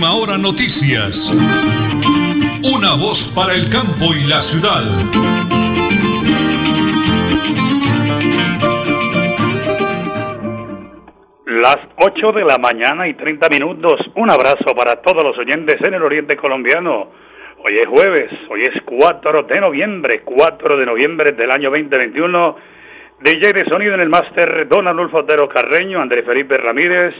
Última 0.00 0.16
Hora 0.16 0.38
Noticias. 0.38 1.28
Una 2.64 2.96
voz 2.96 3.34
para 3.36 3.52
el 3.52 3.68
campo 3.68 4.14
y 4.16 4.26
la 4.26 4.40
ciudad. 4.40 4.80
Las 11.44 11.76
8 11.98 12.32
de 12.32 12.44
la 12.46 12.56
mañana 12.56 13.08
y 13.08 13.14
30 13.14 13.50
minutos. 13.50 14.00
Un 14.16 14.30
abrazo 14.30 14.74
para 14.74 15.02
todos 15.02 15.22
los 15.22 15.36
oyentes 15.36 15.76
en 15.82 15.92
el 15.92 16.02
oriente 16.02 16.34
colombiano. 16.34 17.10
Hoy 17.62 17.76
es 17.76 17.86
jueves, 17.86 18.30
hoy 18.48 18.62
es 18.62 18.82
4 18.86 19.42
de 19.42 19.60
noviembre, 19.60 20.22
4 20.24 20.78
de 20.78 20.86
noviembre 20.86 21.32
del 21.32 21.50
año 21.50 21.68
2021. 21.68 22.56
DJ 23.20 23.52
de 23.52 23.70
sonido 23.70 23.92
en 23.92 24.00
el 24.00 24.08
máster, 24.08 24.66
Don 24.66 24.88
Arnulfo 24.88 25.18
Otero 25.18 25.46
Carreño, 25.46 26.00
Andrés 26.00 26.24
Felipe 26.24 26.56
Ramírez, 26.56 27.14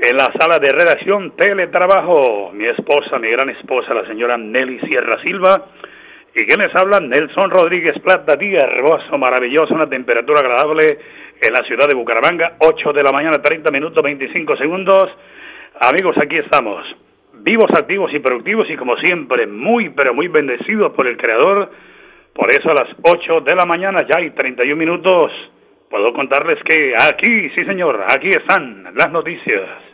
en 0.00 0.16
la 0.16 0.30
sala 0.38 0.60
de 0.60 0.70
redacción 0.70 1.32
Teletrabajo, 1.32 2.52
mi 2.52 2.66
esposa, 2.66 3.18
mi 3.18 3.28
gran 3.30 3.50
esposa, 3.50 3.92
la 3.92 4.06
señora 4.06 4.36
Nelly 4.36 4.78
Sierra 4.86 5.20
Silva, 5.22 5.66
y 6.34 6.46
quien 6.46 6.60
les 6.60 6.74
habla, 6.76 7.00
Nelson 7.00 7.50
Rodríguez 7.50 7.98
Plata, 8.00 8.36
día 8.36 8.60
hermoso, 8.60 9.18
maravilloso, 9.18 9.74
una 9.74 9.88
temperatura 9.88 10.40
agradable 10.40 10.98
en 11.42 11.52
la 11.52 11.64
ciudad 11.64 11.88
de 11.88 11.96
Bucaramanga, 11.96 12.54
8 12.60 12.92
de 12.92 13.02
la 13.02 13.10
mañana, 13.10 13.42
30 13.42 13.72
minutos, 13.72 14.00
25 14.00 14.56
segundos. 14.56 15.08
Amigos, 15.80 16.12
aquí 16.22 16.36
estamos, 16.36 16.86
vivos, 17.32 17.70
activos 17.76 18.12
y 18.14 18.20
productivos, 18.20 18.70
y 18.70 18.76
como 18.76 18.96
siempre, 18.98 19.48
muy, 19.48 19.90
pero 19.90 20.14
muy 20.14 20.28
bendecidos 20.28 20.92
por 20.92 21.08
el 21.08 21.16
Creador, 21.16 21.72
por 22.34 22.50
eso 22.50 22.70
a 22.70 22.84
las 22.84 22.88
8 23.02 23.40
de 23.40 23.54
la 23.56 23.66
mañana, 23.66 24.06
ya 24.08 24.20
hay 24.20 24.30
31 24.30 24.76
minutos, 24.76 25.32
puedo 25.90 26.12
contarles 26.12 26.62
que 26.62 26.92
aquí, 26.96 27.50
sí 27.50 27.64
señor, 27.64 28.04
aquí 28.08 28.28
están 28.28 28.94
las 28.94 29.10
noticias. 29.10 29.87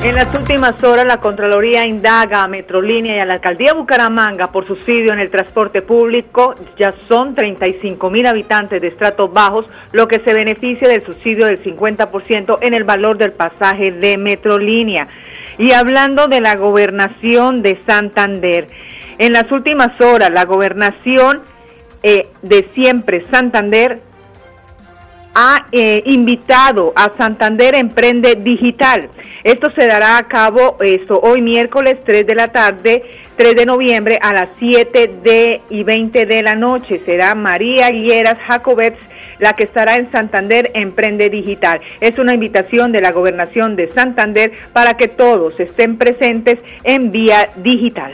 En 0.00 0.14
las 0.14 0.32
últimas 0.38 0.80
horas, 0.84 1.04
la 1.04 1.16
Contraloría 1.16 1.84
indaga 1.84 2.44
a 2.44 2.48
Metrolínea 2.48 3.16
y 3.16 3.18
a 3.18 3.24
la 3.24 3.34
Alcaldía 3.34 3.74
Bucaramanga 3.74 4.52
por 4.52 4.64
subsidio 4.64 5.12
en 5.12 5.18
el 5.18 5.28
transporte 5.28 5.82
público. 5.82 6.54
Ya 6.78 6.94
son 7.08 7.34
35 7.34 8.08
mil 8.08 8.24
habitantes 8.26 8.80
de 8.80 8.88
estratos 8.88 9.32
bajos, 9.32 9.66
lo 9.90 10.06
que 10.06 10.20
se 10.20 10.32
beneficia 10.32 10.86
del 10.86 11.02
subsidio 11.02 11.46
del 11.46 11.60
50% 11.64 12.58
en 12.60 12.74
el 12.74 12.84
valor 12.84 13.18
del 13.18 13.32
pasaje 13.32 13.90
de 13.90 14.16
Metrolínea. 14.18 15.08
Y 15.58 15.72
hablando 15.72 16.28
de 16.28 16.42
la 16.42 16.54
gobernación 16.54 17.62
de 17.62 17.80
Santander, 17.84 18.68
en 19.18 19.32
las 19.32 19.50
últimas 19.50 20.00
horas 20.00 20.30
la 20.30 20.44
gobernación 20.44 21.42
eh, 22.04 22.28
de 22.42 22.68
siempre 22.72 23.24
Santander 23.32 24.00
ha 25.40 25.66
eh, 25.70 26.02
invitado 26.06 26.92
a 26.96 27.12
Santander 27.16 27.76
Emprende 27.76 28.34
Digital. 28.34 29.08
Esto 29.44 29.70
se 29.70 29.86
dará 29.86 30.18
a 30.18 30.26
cabo 30.26 30.76
esto, 30.80 31.20
hoy 31.20 31.42
miércoles 31.42 31.98
3 32.04 32.26
de 32.26 32.34
la 32.34 32.48
tarde, 32.48 33.04
3 33.36 33.54
de 33.54 33.64
noviembre 33.64 34.18
a 34.20 34.32
las 34.32 34.48
7 34.58 35.20
de 35.22 35.60
y 35.70 35.84
20 35.84 36.26
de 36.26 36.42
la 36.42 36.56
noche. 36.56 37.00
Será 37.04 37.36
María 37.36 37.88
Lieras 37.90 38.36
Jacobets 38.48 38.98
la 39.38 39.52
que 39.52 39.62
estará 39.62 39.94
en 39.94 40.10
Santander 40.10 40.72
Emprende 40.74 41.30
Digital. 41.30 41.80
Es 42.00 42.18
una 42.18 42.34
invitación 42.34 42.90
de 42.90 43.00
la 43.00 43.12
Gobernación 43.12 43.76
de 43.76 43.88
Santander 43.90 44.50
para 44.72 44.96
que 44.96 45.06
todos 45.06 45.60
estén 45.60 45.98
presentes 45.98 46.60
en 46.82 47.12
vía 47.12 47.48
digital. 47.54 48.10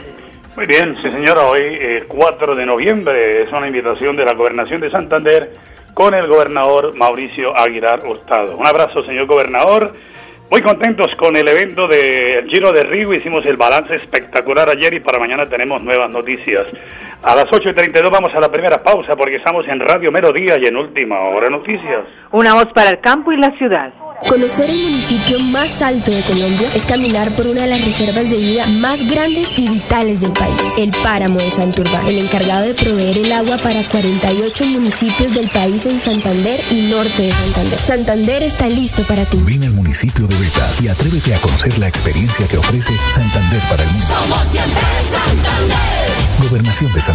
Muy 0.55 0.67
bien, 0.67 0.95
sí 1.01 1.09
señora, 1.09 1.47
hoy 1.47 2.03
4 2.07 2.53
eh, 2.53 2.55
de 2.55 2.65
noviembre 2.67 3.41
es 3.41 3.51
una 3.51 3.65
invitación 3.65 4.15
de 4.15 4.25
la 4.25 4.35
Gobernación 4.35 4.79
de 4.79 4.91
Santander 4.91 5.49
con 5.95 6.13
el 6.13 6.27
gobernador 6.27 6.93
Mauricio 6.93 7.55
Aguilar 7.57 8.05
Hurtado. 8.05 8.57
Un 8.57 8.67
abrazo, 8.67 9.01
señor 9.03 9.27
gobernador. 9.27 9.93
Muy 10.51 10.61
contentos 10.61 11.15
con 11.15 11.37
el 11.37 11.47
evento 11.47 11.87
del 11.87 12.47
Giro 12.49 12.73
de 12.73 12.83
Río, 12.83 13.13
hicimos 13.13 13.45
el 13.45 13.55
balance 13.55 13.95
espectacular 13.95 14.69
ayer 14.69 14.93
y 14.93 14.99
para 14.99 15.19
mañana 15.19 15.45
tenemos 15.45 15.81
nuevas 15.81 16.11
noticias. 16.11 16.67
A 17.25 17.33
las 17.33 17.45
8.32 17.45 18.11
vamos 18.11 18.29
a 18.35 18.39
la 18.39 18.51
primera 18.51 18.77
pausa 18.77 19.15
porque 19.17 19.37
estamos 19.37 19.67
en 19.67 19.79
Radio 19.79 20.11
Melodía 20.11 20.57
y 20.61 20.67
en 20.67 20.77
Última 20.77 21.19
Hora 21.21 21.49
Noticias. 21.49 22.05
Una 22.31 22.53
voz 22.53 22.67
para 22.75 22.91
el 22.91 22.99
campo 23.01 23.31
y 23.31 23.37
la 23.37 23.49
ciudad. 23.57 23.91
Conocer 24.29 24.69
el 24.69 24.77
municipio 24.77 25.39
más 25.39 25.81
alto 25.81 26.11
de 26.11 26.21
Colombia 26.23 26.69
es 26.73 26.85
caminar 26.85 27.31
por 27.31 27.47
una 27.47 27.61
de 27.61 27.67
las 27.67 27.83
reservas 27.83 28.29
de 28.29 28.37
vida 28.37 28.65
más 28.67 29.07
grandes 29.09 29.57
y 29.57 29.67
vitales 29.67 30.21
del 30.21 30.31
país, 30.31 30.73
el 30.77 30.91
Páramo 31.03 31.37
de 31.37 31.49
Santurbán, 31.49 32.05
el 32.07 32.19
encargado 32.19 32.67
de 32.67 32.75
proveer 32.75 33.17
el 33.17 33.31
agua 33.31 33.57
para 33.57 33.83
48 33.83 34.65
municipios 34.65 35.33
del 35.33 35.49
país 35.49 35.85
en 35.85 35.99
Santander 35.99 36.61
y 36.71 36.83
norte 36.83 37.23
de 37.23 37.31
Santander. 37.31 37.79
Santander 37.79 38.43
está 38.43 38.67
listo 38.67 39.03
para 39.03 39.25
ti. 39.25 39.39
Ven 39.45 39.63
al 39.63 39.71
municipio 39.71 40.27
de 40.27 40.35
Betas 40.35 40.81
y 40.81 40.89
atrévete 40.89 41.33
a 41.33 41.39
conocer 41.39 41.77
la 41.79 41.87
experiencia 41.87 42.47
que 42.47 42.57
ofrece 42.57 42.93
Santander 43.09 43.61
para 43.69 43.83
el 43.83 43.89
mundo. 43.89 44.05
Somos 44.05 44.45
siempre 44.45 44.81
Santander. 45.01 46.25
Gobernación 46.49 46.91
de 46.93 47.01
Santander, 47.01 47.14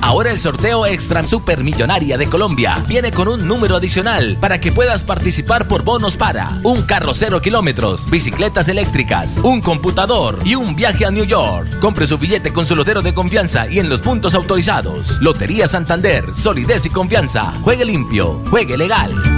Ahora 0.00 0.30
el 0.30 0.38
sorteo 0.38 0.86
extra 0.86 1.22
supermillonaria 1.22 2.16
de 2.16 2.26
Colombia 2.26 2.84
viene 2.88 3.10
con 3.10 3.28
un 3.28 3.46
número 3.46 3.76
adicional 3.76 4.36
para 4.40 4.60
que 4.60 4.72
puedas 4.72 5.02
participar 5.04 5.66
por 5.66 5.82
bonos 5.82 6.16
para 6.16 6.60
un 6.62 6.82
carro 6.82 7.14
cero 7.14 7.40
kilómetros, 7.40 8.08
bicicletas 8.08 8.68
eléctricas, 8.68 9.38
un 9.38 9.60
computador 9.60 10.38
y 10.44 10.54
un 10.54 10.76
viaje 10.76 11.04
a 11.04 11.10
New 11.10 11.24
York. 11.24 11.78
Compre 11.80 12.06
su 12.06 12.18
billete 12.18 12.52
con 12.52 12.66
su 12.66 12.76
lotero 12.76 13.02
de 13.02 13.14
confianza 13.14 13.68
y 13.68 13.78
en 13.78 13.88
los 13.88 14.00
puntos 14.00 14.34
autorizados. 14.34 15.20
Lotería 15.20 15.66
Santander, 15.66 16.34
solidez 16.34 16.86
y 16.86 16.90
confianza. 16.90 17.52
Juegue 17.62 17.84
limpio, 17.84 18.42
juegue 18.50 18.76
legal. 18.76 19.37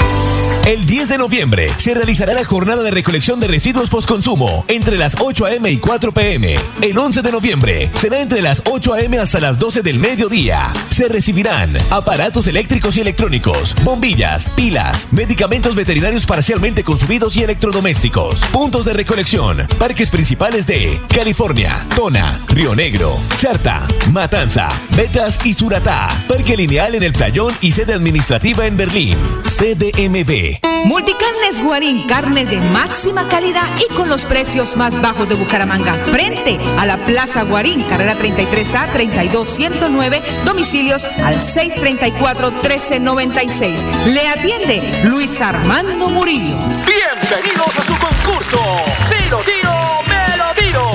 El 0.65 0.85
10 0.85 1.09
de 1.09 1.17
noviembre 1.17 1.71
se 1.77 1.95
realizará 1.95 2.33
la 2.33 2.45
jornada 2.45 2.83
de 2.83 2.91
recolección 2.91 3.39
de 3.39 3.47
residuos 3.47 3.89
postconsumo 3.89 4.63
entre 4.67 4.95
las 4.95 5.15
8 5.19 5.45
a.m. 5.47 5.71
y 5.71 5.77
4 5.77 6.11
p.m. 6.11 6.55
El 6.81 6.97
11 6.97 7.23
de 7.23 7.31
noviembre 7.31 7.91
será 7.95 8.21
entre 8.21 8.43
las 8.43 8.61
8 8.69 8.93
a.m. 8.93 9.17
hasta 9.17 9.39
las 9.39 9.57
12 9.57 9.81
del 9.81 9.97
mediodía. 9.97 10.71
Se 10.91 11.07
recibirán 11.07 11.71
aparatos 11.89 12.45
eléctricos 12.45 12.95
y 12.95 13.01
electrónicos, 13.01 13.75
bombillas, 13.83 14.49
pilas, 14.49 15.07
medicamentos 15.11 15.73
veterinarios 15.73 16.27
parcialmente 16.27 16.83
consumidos 16.83 17.35
y 17.35 17.41
electrodomésticos. 17.41 18.45
Puntos 18.45 18.85
de 18.85 18.93
recolección, 18.93 19.67
parques 19.79 20.11
principales 20.11 20.67
de 20.67 21.01
California, 21.09 21.87
Tona, 21.95 22.39
Río 22.49 22.75
Negro, 22.75 23.15
Charta, 23.37 23.87
Matanza, 24.11 24.69
Betas 24.95 25.39
y 25.43 25.55
Suratá. 25.55 26.07
Parque 26.27 26.55
lineal 26.55 26.93
en 26.93 27.01
el 27.01 27.13
Playón 27.13 27.55
y 27.61 27.71
sede 27.71 27.95
administrativa 27.95 28.67
en 28.67 28.77
Berlín. 28.77 29.17
CDMB. 29.61 30.57
Multicarnes 30.85 31.61
Guarín, 31.63 32.07
carne 32.07 32.45
de 32.45 32.57
máxima 32.71 33.29
calidad 33.29 33.67
y 33.77 33.85
con 33.93 34.09
los 34.09 34.25
precios 34.25 34.75
más 34.75 34.99
bajos 34.99 35.29
de 35.29 35.35
Bucaramanga. 35.35 35.93
Frente 35.93 36.57
a 36.79 36.87
la 36.87 36.97
Plaza 36.97 37.43
Guarín, 37.43 37.83
carrera 37.83 38.17
33A 38.17 38.91
32109, 38.91 40.19
domicilios 40.45 41.03
al 41.03 41.35
634-1396. 41.35 44.05
Le 44.05 44.27
atiende 44.27 45.03
Luis 45.03 45.39
Armando 45.41 46.09
Murillo. 46.09 46.57
Bienvenidos 46.87 47.77
a 47.77 47.83
su 47.83 47.95
concurso. 47.99 48.59
Si 49.07 49.29
lo 49.29 49.41
tiro, 49.41 49.71
me 50.07 50.37
lo 50.37 50.51
tiro. 50.55 50.91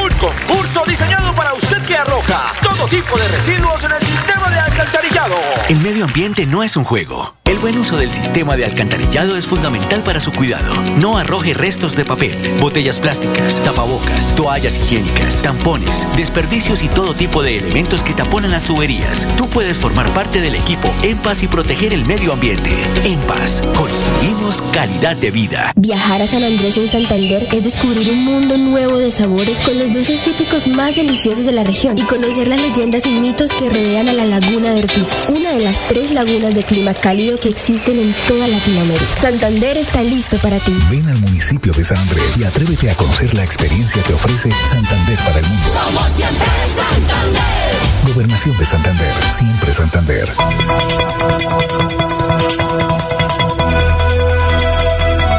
Un 0.00 0.10
concurso 0.20 0.84
diseñado 0.86 1.34
para 1.34 1.52
usted 1.54 1.82
que 1.82 1.96
arroja 1.96 2.52
todo 2.62 2.86
tipo 2.86 3.18
de 3.18 3.26
residuos 3.26 3.82
en 3.82 3.90
el 3.90 4.02
sistema 4.06 4.50
de 4.50 4.60
alcantarillado. 4.60 5.34
El 5.68 5.80
medio 5.80 6.04
ambiente 6.04 6.46
no 6.46 6.62
es 6.62 6.76
un 6.76 6.84
juego 6.84 7.34
el 7.46 7.58
buen 7.58 7.76
uso 7.76 7.98
del 7.98 8.10
sistema 8.10 8.56
de 8.56 8.64
alcantarillado 8.64 9.36
es 9.36 9.46
fundamental 9.46 10.02
para 10.02 10.18
su 10.18 10.32
cuidado. 10.32 10.82
No 10.96 11.18
arroje 11.18 11.52
restos 11.52 11.94
de 11.94 12.06
papel, 12.06 12.54
botellas 12.58 12.98
plásticas, 12.98 13.62
tapabocas, 13.62 14.34
toallas 14.34 14.78
higiénicas, 14.78 15.42
tampones, 15.42 16.08
desperdicios 16.16 16.82
y 16.82 16.88
todo 16.88 17.14
tipo 17.14 17.42
de 17.42 17.58
elementos 17.58 18.02
que 18.02 18.14
taponan 18.14 18.50
las 18.50 18.64
tuberías. 18.64 19.28
Tú 19.36 19.50
puedes 19.50 19.78
formar 19.78 20.08
parte 20.14 20.40
del 20.40 20.54
equipo 20.54 20.90
En 21.02 21.18
Paz 21.18 21.42
y 21.42 21.48
proteger 21.48 21.92
el 21.92 22.06
medio 22.06 22.32
ambiente. 22.32 22.70
En 23.04 23.20
Paz, 23.20 23.62
construimos 23.76 24.62
calidad 24.72 25.16
de 25.16 25.30
vida. 25.30 25.70
Viajar 25.76 26.22
a 26.22 26.26
San 26.26 26.44
Andrés 26.44 26.78
en 26.78 26.88
Santander 26.88 27.46
es 27.52 27.62
descubrir 27.62 28.10
un 28.10 28.24
mundo 28.24 28.56
nuevo 28.56 28.96
de 28.96 29.10
sabores 29.10 29.60
con 29.60 29.78
los 29.78 29.92
dulces 29.92 30.22
típicos 30.22 30.66
más 30.68 30.96
deliciosos 30.96 31.44
de 31.44 31.52
la 31.52 31.64
región 31.64 31.98
y 31.98 32.02
conocer 32.02 32.48
las 32.48 32.62
leyendas 32.62 33.04
y 33.04 33.10
mitos 33.10 33.52
que 33.52 33.68
rodean 33.68 34.08
a 34.08 34.14
la 34.14 34.24
laguna 34.24 34.72
de 34.72 34.84
Ortizas, 34.84 35.28
una 35.28 35.52
de 35.52 35.60
las 35.60 35.86
tres 35.88 36.10
lagunas 36.10 36.54
de 36.54 36.64
clima 36.64 36.94
cálido 36.94 37.33
que 37.38 37.48
existen 37.48 37.98
en 37.98 38.14
toda 38.28 38.48
Latinoamérica. 38.48 39.04
Santander 39.20 39.76
está 39.76 40.02
listo 40.02 40.38
para 40.38 40.58
ti. 40.60 40.72
Ven 40.90 41.08
al 41.08 41.18
municipio 41.18 41.72
de 41.72 41.84
San 41.84 41.98
Andrés 41.98 42.38
y 42.38 42.44
atrévete 42.44 42.90
a 42.90 42.96
conocer 42.96 43.34
la 43.34 43.44
experiencia 43.44 44.02
que 44.02 44.12
ofrece 44.12 44.50
Santander 44.66 45.18
para 45.18 45.40
el 45.40 45.46
mundo. 45.46 45.68
Somos 45.68 46.10
siempre 46.10 46.46
Santander. 46.66 48.12
Gobernación 48.14 48.56
de 48.58 48.64
Santander, 48.64 49.14
siempre 49.28 49.72
Santander. 49.72 50.32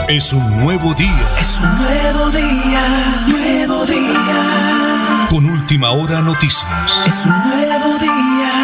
Es 0.10 0.34
un 0.34 0.60
nuevo 0.60 0.94
día. 0.94 1.28
Es 1.40 1.60
un 1.60 1.78
nuevo 1.78 2.32
día, 2.32 3.26
nuevo 3.28 3.86
día. 3.86 5.28
Con 5.30 5.46
última 5.46 5.92
hora 5.92 6.22
noticias. 6.22 6.66
Es 7.06 7.26
un 7.26 7.32
nuevo 7.32 7.98
día, 8.00 8.55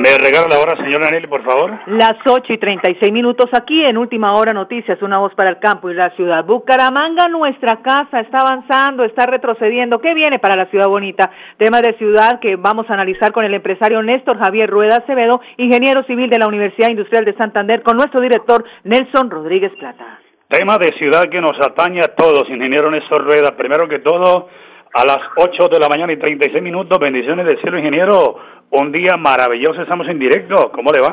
¿Me 0.00 0.16
regala 0.16 0.48
la 0.48 0.58
hora, 0.60 0.76
señora 0.82 1.10
Nelly, 1.10 1.26
por 1.26 1.44
favor? 1.44 1.78
Las 1.88 2.14
8 2.24 2.54
y 2.54 2.56
36 2.56 3.12
minutos 3.12 3.50
aquí 3.52 3.84
en 3.84 3.98
Última 3.98 4.32
Hora 4.32 4.54
Noticias, 4.54 4.96
una 5.02 5.18
voz 5.18 5.34
para 5.34 5.50
el 5.50 5.58
campo 5.58 5.90
y 5.90 5.94
la 5.94 6.08
ciudad. 6.16 6.42
Bucaramanga, 6.42 7.28
nuestra 7.28 7.82
casa, 7.82 8.20
está 8.20 8.40
avanzando, 8.40 9.04
está 9.04 9.26
retrocediendo. 9.26 10.00
¿Qué 10.00 10.14
viene 10.14 10.38
para 10.38 10.56
la 10.56 10.70
ciudad 10.70 10.88
bonita? 10.88 11.30
Tema 11.58 11.82
de 11.82 11.98
ciudad 11.98 12.40
que 12.40 12.56
vamos 12.56 12.88
a 12.88 12.94
analizar 12.94 13.30
con 13.32 13.44
el 13.44 13.52
empresario 13.52 14.02
Néstor 14.02 14.38
Javier 14.38 14.70
Rueda 14.70 14.96
Acevedo, 14.96 15.42
ingeniero 15.58 16.02
civil 16.04 16.30
de 16.30 16.38
la 16.38 16.46
Universidad 16.46 16.88
Industrial 16.88 17.26
de 17.26 17.36
Santander, 17.36 17.82
con 17.82 17.98
nuestro 17.98 18.22
director 18.22 18.64
Nelson 18.84 19.28
Rodríguez 19.28 19.72
Plata. 19.78 20.18
Tema 20.48 20.78
de 20.78 20.96
ciudad 20.96 21.28
que 21.28 21.42
nos 21.42 21.60
atañe 21.60 22.00
a 22.00 22.14
todos, 22.14 22.48
ingeniero 22.48 22.90
Néstor 22.90 23.22
Rueda. 23.22 23.54
Primero 23.54 23.86
que 23.86 23.98
todo, 23.98 24.48
a 24.92 25.04
las 25.04 25.18
8 25.36 25.68
de 25.68 25.78
la 25.78 25.88
mañana 25.88 26.12
y 26.12 26.18
36 26.18 26.62
minutos, 26.62 26.98
bendiciones 26.98 27.46
del 27.46 27.60
cielo, 27.60 27.78
ingeniero. 27.78 28.38
Un 28.70 28.92
día 28.92 29.16
maravilloso, 29.16 29.82
estamos 29.82 30.08
en 30.08 30.18
directo. 30.18 30.70
¿Cómo 30.72 30.90
le 30.92 31.00
va? 31.00 31.10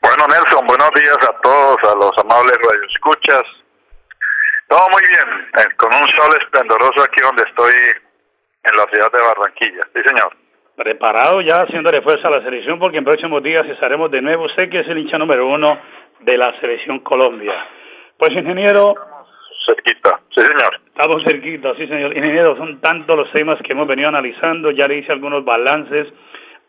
Bueno, 0.00 0.26
Nelson, 0.28 0.66
buenos 0.66 0.90
días 0.94 1.18
a 1.28 1.40
todos, 1.40 1.76
a 1.84 1.94
los 1.96 2.12
amables 2.18 2.56
radioescuchas. 2.56 3.42
Todo 4.68 4.86
muy 4.92 5.02
bien, 5.08 5.48
eh, 5.58 5.74
con 5.76 5.92
un 5.92 6.08
sol 6.18 6.34
esplendoroso 6.40 7.02
aquí 7.02 7.20
donde 7.22 7.42
estoy 7.42 7.72
en 8.64 8.76
la 8.76 8.84
ciudad 8.84 9.10
de 9.12 9.26
Barranquilla. 9.26 9.86
Sí, 9.94 10.00
señor. 10.04 10.36
Preparado 10.76 11.40
ya 11.40 11.56
haciéndole 11.56 12.02
fuerza 12.02 12.28
a 12.28 12.38
la 12.38 12.44
selección 12.44 12.78
porque 12.78 12.98
en 12.98 13.04
próximos 13.04 13.42
días 13.42 13.66
estaremos 13.66 14.10
de 14.10 14.22
nuevo. 14.22 14.48
Sé 14.50 14.68
que 14.70 14.80
es 14.80 14.88
el 14.88 14.98
hincha 14.98 15.18
número 15.18 15.46
uno 15.48 15.78
de 16.20 16.36
la 16.36 16.58
selección 16.60 17.00
Colombia. 17.00 17.54
Pues, 18.16 18.30
ingeniero. 18.32 18.94
Cerquita, 19.68 20.20
sí, 20.34 20.40
señor. 20.40 20.80
Estamos 20.86 21.22
cerquita, 21.24 21.74
sí, 21.76 21.86
señor. 21.86 22.16
Ingeniero, 22.16 22.56
son 22.56 22.80
tantos 22.80 23.16
los 23.16 23.30
temas 23.32 23.60
que 23.62 23.72
hemos 23.72 23.86
venido 23.86 24.08
analizando. 24.08 24.70
Ya 24.70 24.88
le 24.88 24.98
hice 24.98 25.12
algunos 25.12 25.44
balances. 25.44 26.08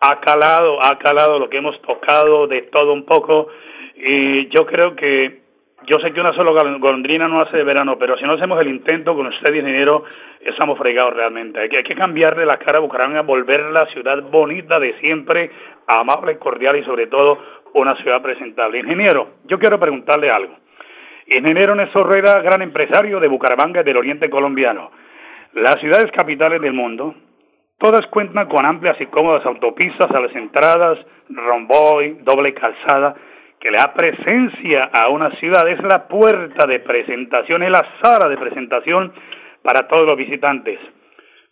Ha 0.02 0.20
calado, 0.20 0.84
ha 0.84 0.98
calado 1.00 1.40
lo 1.40 1.50
que 1.50 1.58
hemos 1.58 1.82
tocado 1.82 2.48
de 2.48 2.64
todo 2.64 2.92
un 2.92 3.06
poco. 3.06 3.48
Y 3.96 4.50
yo 4.50 4.66
creo 4.66 4.96
que, 4.98 5.40
yo 5.86 6.00
sé 6.00 6.12
que 6.12 6.20
una 6.20 6.34
sola 6.34 6.52
golondrina 6.78 7.30
no 7.30 7.42
hace 7.42 7.56
de 7.56 7.64
verano, 7.64 7.98
pero 7.98 8.18
si 8.18 8.26
no 8.26 8.34
hacemos 8.34 8.60
el 8.60 8.68
intento 8.68 9.16
con 9.16 9.28
usted, 9.28 9.54
ingeniero, 9.54 10.04
estamos 10.42 10.78
fregados 10.78 11.14
realmente. 11.14 11.60
Hay 11.62 11.70
que, 11.70 11.78
hay 11.78 11.84
que 11.84 11.96
cambiarle 11.96 12.46
la 12.46 12.58
cara 12.58 12.80
a 12.80 12.82
Bucaramanga, 12.82 13.22
volver 13.22 13.62
la 13.72 13.86
ciudad 13.94 14.22
bonita 14.24 14.78
de 14.80 15.00
siempre, 15.00 15.52
amable, 15.88 16.38
cordial 16.38 16.76
y 16.76 16.84
sobre 16.84 17.08
todo 17.08 17.40
una 17.74 17.96
ciudad 17.96 18.22
presentable. 18.22 18.80
Ingeniero, 18.80 19.36
yo 19.46 19.58
quiero 19.58 19.80
preguntarle 19.80 20.30
algo. 20.30 20.56
Ingeniero 21.32 21.76
Néstor 21.76 22.08
Rueda, 22.08 22.42
gran 22.42 22.64
empresario 22.64 23.20
de 23.20 23.28
Bucaramanga 23.28 23.84
del 23.84 23.98
oriente 23.98 24.32
colombiano. 24.32 24.90
Las 25.54 25.76
ciudades 25.80 26.12
capitales 26.12 26.60
del 26.60 26.74
mundo, 26.74 27.14
todas 27.78 28.06
cuentan 28.08 28.48
con 28.48 28.66
amplias 28.66 29.00
y 29.00 29.06
cómodas 29.06 29.46
autopistas 29.46 30.10
a 30.10 30.20
las 30.20 30.36
entradas, 30.36 30.98
romboy, 31.30 32.18
doble 32.24 32.56
calzada, 32.56 33.14
que 33.60 33.70
le 33.70 33.78
da 33.78 33.94
presencia 33.94 34.90
a 34.92 35.12
una 35.12 35.30
ciudad. 35.36 35.68
Es 35.68 35.80
la 35.84 36.08
puerta 36.08 36.66
de 36.66 36.80
presentación, 36.80 37.62
es 37.62 37.70
la 37.70 37.86
sala 38.02 38.28
de 38.28 38.38
presentación 38.38 39.14
para 39.62 39.88
todos 39.88 40.08
los 40.08 40.18
visitantes. 40.18 40.80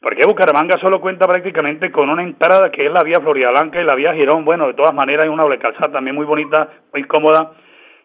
Porque 0.01 0.23
Bucaramanga 0.27 0.79
solo 0.79 0.99
cuenta 0.99 1.27
prácticamente 1.27 1.91
con 1.91 2.09
una 2.09 2.23
entrada 2.23 2.71
que 2.71 2.87
es 2.87 2.91
la 2.91 3.03
vía 3.03 3.19
Florida 3.21 3.51
Blanca 3.51 3.79
y 3.79 3.85
la 3.85 3.93
vía 3.93 4.13
Girón. 4.13 4.43
Bueno, 4.43 4.65
de 4.65 4.73
todas 4.73 4.93
maneras 4.93 5.25
hay 5.25 5.29
una 5.29 5.43
doble 5.43 5.59
calzada 5.59 5.91
también 5.91 6.15
muy 6.15 6.25
bonita, 6.25 6.67
muy 6.91 7.03
cómoda 7.03 7.51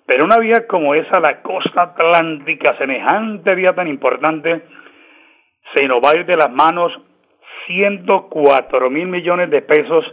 pero 0.06 0.24
una 0.24 0.38
vía 0.38 0.66
como 0.66 0.94
esa, 0.94 1.20
la 1.20 1.42
costa 1.42 1.82
atlántica, 1.82 2.76
semejante 2.76 3.54
vía 3.54 3.74
tan 3.74 3.86
importante, 3.86 4.62
se 5.74 5.86
nos 5.86 6.02
va 6.02 6.10
a 6.10 6.16
ir 6.16 6.26
de 6.26 6.36
las 6.36 6.50
manos 6.50 6.92
104 7.66 8.90
mil 8.90 9.06
millones 9.06 9.50
de 9.50 9.62
pesos 9.62 10.04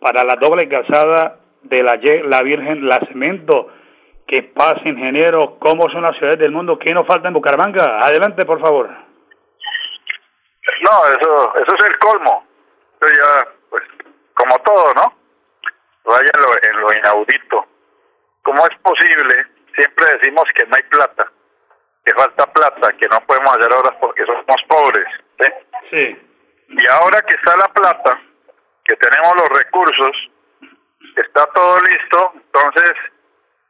para 0.00 0.22
la 0.24 0.36
doble 0.36 0.68
calzada 0.68 1.40
de 1.62 1.82
la, 1.82 1.98
la 2.24 2.42
Virgen, 2.42 2.86
la 2.86 2.98
Cemento. 3.08 3.68
Que 4.26 4.42
pasa, 4.42 4.82
ingeniero, 4.84 5.56
cómo 5.58 5.88
son 5.88 6.02
las 6.02 6.14
ciudades 6.18 6.38
del 6.38 6.52
mundo, 6.52 6.78
¿qué 6.78 6.92
nos 6.92 7.06
falta 7.06 7.28
en 7.28 7.34
Bucaramanga? 7.34 7.98
Adelante, 8.00 8.44
por 8.44 8.60
favor. 8.60 8.86
No, 10.82 10.90
eso, 11.08 11.54
eso 11.56 11.74
es 11.78 11.84
el 11.86 11.96
colmo. 11.96 12.44
Eso 13.00 13.12
ya, 13.14 13.48
pues, 13.70 13.82
como 14.34 14.58
todo, 14.58 14.92
¿no? 14.94 15.14
Vaya 16.04 16.28
en 16.34 16.42
lo, 16.42 16.48
en 16.70 16.80
lo 16.82 16.92
inaudito 16.92 17.77
¿Cómo 18.48 18.66
es 18.66 18.78
posible? 18.78 19.46
Siempre 19.74 20.06
decimos 20.16 20.44
que 20.54 20.64
no 20.64 20.74
hay 20.74 20.82
plata, 20.84 21.30
que 22.02 22.14
falta 22.14 22.50
plata, 22.50 22.88
que 22.96 23.06
no 23.08 23.20
podemos 23.26 23.54
hacer 23.54 23.70
obras 23.70 23.94
porque 24.00 24.24
somos 24.24 24.62
pobres. 24.66 25.06
¿sí? 25.38 25.48
Sí. 25.90 26.28
Y 26.68 26.90
ahora 26.90 27.20
que 27.20 27.34
está 27.34 27.58
la 27.58 27.68
plata, 27.68 28.18
que 28.86 28.96
tenemos 28.96 29.32
los 29.36 29.48
recursos, 29.50 30.30
está 31.14 31.44
todo 31.52 31.78
listo, 31.90 32.32
entonces 32.36 32.94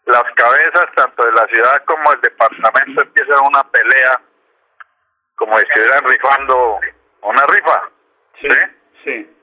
las 0.06 0.22
cabezas 0.36 0.86
tanto 0.94 1.26
de 1.26 1.32
la 1.32 1.46
ciudad 1.48 1.84
como 1.84 2.12
del 2.12 2.20
departamento 2.20 3.02
empiezan 3.02 3.46
una 3.48 3.64
pelea 3.64 4.20
como 5.34 5.58
si 5.58 5.64
estuvieran 5.64 6.04
rifando 6.04 6.78
una 7.22 7.42
rifa. 7.46 7.90
Sí, 8.40 8.48
sí. 9.02 9.36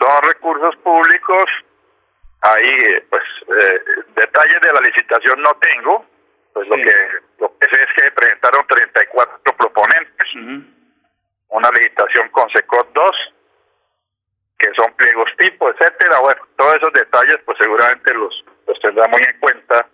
Son 0.00 0.22
recursos 0.22 0.74
públicos 0.82 1.44
de 4.68 4.74
la 4.74 4.80
licitación 4.80 5.42
no 5.42 5.54
tengo 5.54 6.04
pues 6.52 6.68
lo 6.68 6.76
que 6.76 6.94
lo 7.38 7.58
que 7.58 7.68
sé 7.70 7.84
es 7.84 8.02
que 8.02 8.10
presentaron 8.12 8.66
34 8.66 9.56
proponentes 9.56 10.28
una 11.48 11.70
licitación 11.70 12.28
con 12.30 12.48
SECOT 12.50 12.92
2 12.92 13.10
que 14.58 14.68
son 14.76 14.92
tipo, 15.38 15.70
etcétera. 15.70 16.18
Bueno, 16.20 16.42
todos 16.56 16.74
esos 16.74 16.92
detalles, 16.92 17.38
pues 17.44 17.56
seguramente 17.62 18.12
los, 18.14 18.44
los 18.66 18.80
tendrá 18.80 19.06
muy 19.08 19.20
en 19.22 19.38
cuenta 19.38 19.86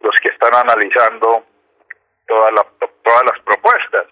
los 0.00 0.14
que 0.20 0.28
están 0.28 0.54
analizando 0.54 1.46
todas 2.26 2.52
las 2.52 2.66
todas 3.02 3.22
las 3.30 3.40
propuestas. 3.42 4.06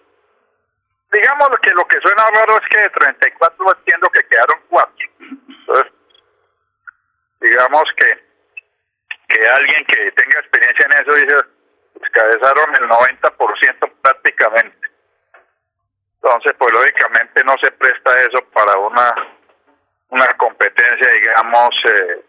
Digamos 1.11 1.49
que 1.61 1.71
lo 1.71 1.83
que 1.85 1.99
suena 1.99 2.23
raro 2.33 2.57
es 2.57 2.67
que 2.69 2.81
de 2.81 2.89
34 2.89 3.65
entiendo 3.77 4.09
que 4.09 4.27
quedaron 4.29 4.61
cuatro. 4.69 5.07
Entonces, 5.19 5.93
digamos 7.41 7.83
que 7.97 8.31
que 9.27 9.49
alguien 9.49 9.85
que 9.85 10.11
tenga 10.11 10.39
experiencia 10.39 10.85
en 10.85 11.01
eso 11.01 11.15
dice, 11.15 11.35
descabezaron 11.95 12.75
el 12.75 12.89
90% 12.89 13.91
prácticamente. 14.01 14.87
Entonces, 16.15 16.53
pues 16.57 16.71
lógicamente 16.73 17.43
no 17.45 17.55
se 17.61 17.71
presta 17.71 18.13
eso 18.21 18.43
para 18.53 18.77
una 18.77 19.13
una 20.11 20.27
competencia, 20.37 21.07
digamos, 21.13 21.69
eh, 21.85 22.21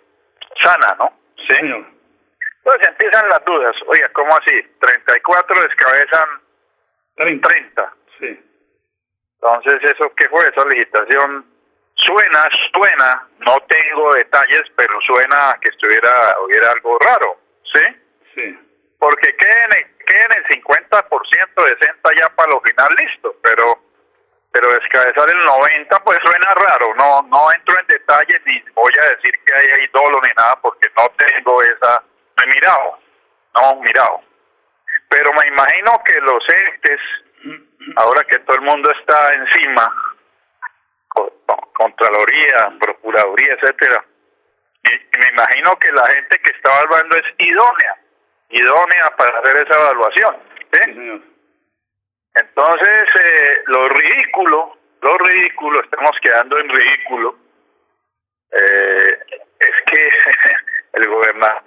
sana, 0.62 0.96
Sí. 1.52 1.86
Entonces 2.64 2.88
empiezan 2.88 3.28
las 3.28 3.44
dudas. 3.44 3.74
Oiga, 3.86 4.08
¿cómo 4.12 4.30
así? 4.36 4.62
34 4.80 5.62
descabezan 5.62 6.28
30. 7.16 7.48
30. 7.48 7.94
Sí. 8.18 8.52
Entonces, 9.34 9.90
¿eso 9.90 10.12
qué 10.16 10.28
fue? 10.28 10.42
Esa 10.42 10.68
licitación 10.68 11.44
suena, 11.96 12.48
suena, 12.72 13.28
no 13.40 13.56
tengo 13.66 14.12
detalles, 14.14 14.62
pero 14.76 15.00
suena 15.00 15.58
que 15.60 15.68
estuviera, 15.70 16.36
hubiera 16.44 16.70
algo 16.70 16.98
raro, 16.98 17.36
¿sí? 17.72 17.82
Sí. 18.34 18.58
Porque 18.98 19.34
queden, 19.36 19.96
queden 20.06 20.32
el 20.36 20.44
50% 20.62 21.64
de 21.64 21.86
Senta 21.86 22.10
ya 22.20 22.28
para 22.36 22.52
lo 22.52 22.60
final 22.60 22.94
listo, 22.96 23.36
pero 23.42 23.91
pero 24.52 24.70
descabezar 24.72 25.30
el 25.30 25.42
90 25.42 25.98
pues 26.04 26.18
suena 26.22 26.50
raro, 26.52 26.94
no 26.94 27.22
no 27.28 27.52
entro 27.52 27.78
en 27.80 27.86
detalles 27.86 28.40
ni 28.44 28.60
voy 28.74 28.92
a 29.00 29.04
decir 29.16 29.32
que 29.44 29.54
hay, 29.54 29.66
hay 29.80 29.86
dolo 29.88 30.18
ni 30.22 30.28
nada 30.36 30.56
porque 30.60 30.88
no 30.96 31.08
tengo 31.16 31.62
esa, 31.62 32.02
no 32.36 32.44
he 32.44 32.46
mirado, 32.46 32.98
no 33.54 33.80
mirado. 33.80 34.20
Pero 35.08 35.30
me 35.32 35.48
imagino 35.48 35.92
que 36.04 36.20
los 36.20 36.44
entes, 36.48 37.00
ahora 37.96 38.22
que 38.24 38.38
todo 38.40 38.56
el 38.56 38.62
mundo 38.62 38.90
está 38.98 39.34
encima, 39.34 39.90
Contraloría, 41.74 42.72
Procuraduría, 42.78 43.54
etcétera, 43.54 44.04
y, 44.84 45.18
me 45.18 45.28
imagino 45.28 45.76
que 45.78 45.92
la 45.92 46.06
gente 46.06 46.38
que 46.38 46.50
está 46.50 46.70
evaluando 46.80 47.16
es 47.16 47.24
idónea, 47.38 47.96
idónea 48.50 49.10
para 49.16 49.38
hacer 49.38 49.56
esa 49.66 49.80
evaluación. 49.80 50.36
¿sí? 50.72 51.31
Entonces, 52.54 53.08
eh, 53.24 53.62
lo 53.66 53.88
ridículo, 53.88 54.76
lo 55.00 55.18
ridículo, 55.18 55.82
estamos 55.82 56.10
quedando 56.20 56.58
en 56.58 56.68
ridículo, 56.68 57.34
eh, 58.50 59.20
es 59.58 59.82
que 59.86 60.08
el 60.92 61.08
gobernador, 61.08 61.62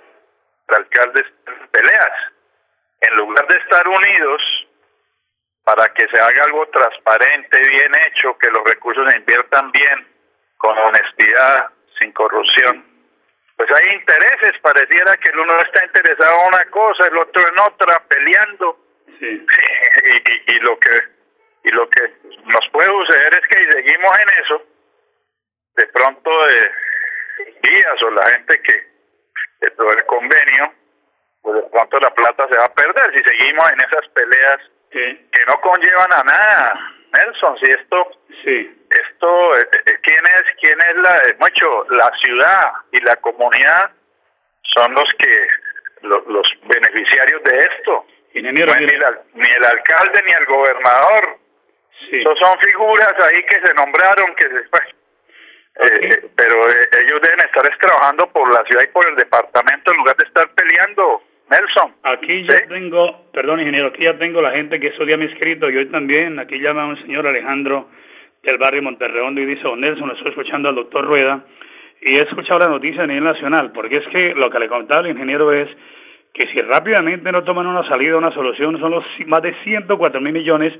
el 0.68 0.76
alcalde 0.76 1.26
peleas. 1.72 2.32
En 3.02 3.16
lugar 3.16 3.48
de 3.48 3.58
estar 3.58 3.88
unidos 3.88 4.42
para 5.64 5.88
que 5.90 6.08
se 6.08 6.22
haga 6.22 6.44
algo 6.44 6.68
transparente, 6.68 7.60
bien 7.68 7.92
hecho, 8.06 8.38
que 8.38 8.52
los 8.52 8.64
recursos 8.64 9.10
se 9.10 9.18
inviertan 9.18 9.72
bien, 9.72 10.08
con 10.58 10.78
honestidad, 10.78 11.70
sin 12.00 12.12
corrupción, 12.12 12.86
pues 13.58 13.70
hay 13.72 13.96
intereses, 13.96 14.60
pareciera 14.62 15.16
que 15.18 15.32
el 15.32 15.40
uno 15.40 15.58
está 15.60 15.84
interesado 15.84 16.36
en 16.42 16.48
una 16.54 16.66
cosa, 16.66 17.08
el 17.08 17.18
otro 17.18 17.42
en 17.42 17.60
otra, 17.60 18.04
peleando 18.08 18.86
Sí. 19.20 19.46
Y, 20.04 20.56
y, 20.56 20.60
lo 20.60 20.78
que 20.80 20.98
y 21.64 21.70
lo 21.72 21.90
que 21.90 22.14
nos 22.46 22.70
puede 22.72 22.90
suceder 22.90 23.34
es 23.34 23.48
que 23.48 23.64
si 23.64 23.72
seguimos 23.72 24.12
en 24.20 24.44
eso, 24.44 24.62
de 25.76 25.88
pronto 25.88 26.30
de 26.48 26.72
guías 27.64 28.04
o 28.04 28.10
la 28.12 28.26
gente 28.28 28.62
que 28.62 28.88
dentro 29.62 29.86
del 29.90 30.06
convenio, 30.06 30.74
pues 31.42 31.56
de 31.56 31.70
pronto 31.70 32.00
la 32.00 32.14
plata 32.14 32.48
se 32.48 32.58
va 32.58 32.66
a 32.66 32.74
perder 32.74 33.14
si 33.14 33.24
seguimos 33.24 33.72
en 33.72 33.80
esas 33.80 34.08
peleas 34.10 34.62
que 34.92 35.46
no 35.48 35.60
conllevan 35.62 36.14
a 36.14 36.24
nada. 36.24 36.96
Nelson, 37.16 37.58
si 37.60 37.72
esto, 37.72 38.12
sí. 38.44 38.88
esto, 38.90 39.56
eh, 39.56 39.70
eh, 39.86 40.00
¿quién 40.02 40.24
es, 40.26 40.44
quién 40.62 40.78
es 40.80 40.96
la, 40.98 41.22
mucho, 41.40 41.86
la 41.92 42.12
ciudad 42.24 42.72
y 42.92 43.00
la 43.02 43.16
comunidad 43.18 43.92
son 44.76 44.94
los 44.94 45.10
que, 45.18 45.48
los 46.02 46.48
beneficiarios 46.64 47.42
de 47.44 47.58
esto 47.58 48.06
ni, 48.42 48.50
el, 48.50 49.64
alcalde 49.64 50.24
ni 50.26 50.32
el 50.32 50.46
gobernador. 50.46 51.38
Sí. 52.10 52.22
son 52.24 52.60
figuras 52.60 53.14
ahí 53.20 53.42
que 53.44 53.60
se 53.66 53.74
nombraron, 53.74 54.36
que 54.36 54.44
se, 54.44 54.70
pues, 54.70 54.84
eh, 55.78 56.30
pero 56.36 56.56
eh, 56.70 56.90
ellos 57.06 57.22
deben 57.22 57.40
estar 57.40 57.64
trabajando 57.78 58.28
por 58.32 58.54
la 58.54 58.64
ciudad 58.66 58.84
y 58.84 58.92
por 58.92 59.10
el 59.10 59.16
departamento 59.16 59.92
en 59.92 59.98
lugar 59.98 60.16
de 60.18 60.28
estar 60.28 60.50
peleando. 60.54 61.22
Nelson. 61.50 61.96
Aquí 62.04 62.44
ya 62.44 62.68
tengo, 62.68 63.30
perdón 63.32 63.60
ingeniero, 63.60 63.88
aquí 63.88 64.04
ya 64.04 64.18
tengo 64.18 64.42
la 64.42 64.52
gente 64.52 64.80
que 64.80 64.88
esos 64.88 65.06
días 65.06 65.20
me 65.20 65.26
ha 65.26 65.30
escrito 65.30 65.70
y 65.70 65.78
hoy 65.78 65.86
también, 65.88 66.40
aquí 66.40 66.60
llama 66.60 66.88
un 66.88 67.00
señor 67.02 67.28
Alejandro 67.28 67.88
del 68.42 68.58
barrio 68.58 68.82
Monterredondo 68.82 69.42
y 69.42 69.46
dice, 69.46 69.68
oh, 69.68 69.76
Nelson, 69.76 70.12
estoy 70.12 70.30
escuchando 70.30 70.70
al 70.70 70.76
doctor 70.76 71.06
Rueda 71.06 71.46
y 72.02 72.18
he 72.18 72.24
escuchado 72.24 72.60
la 72.60 72.68
noticia 72.68 73.04
a 73.04 73.08
nivel 73.08 73.24
nacional, 73.24 73.72
porque 73.74 73.98
es 73.98 74.08
que 74.08 74.34
lo 74.36 74.50
que 74.50 74.60
le 74.60 74.68
comentaba 74.68 75.02
el 75.02 75.12
ingeniero 75.12 75.52
es 75.52 75.70
que 76.36 76.48
si 76.48 76.62
rápidamente 76.62 77.32
no 77.32 77.46
toman 77.46 77.66
una 77.66 77.88
salida, 77.88 78.18
una 78.18 78.34
solución, 78.34 78.78
son 78.78 78.92
los 78.92 79.06
más 79.26 79.42
de 79.42 79.56
104 79.64 80.20
mil 80.20 80.34
millones 80.34 80.74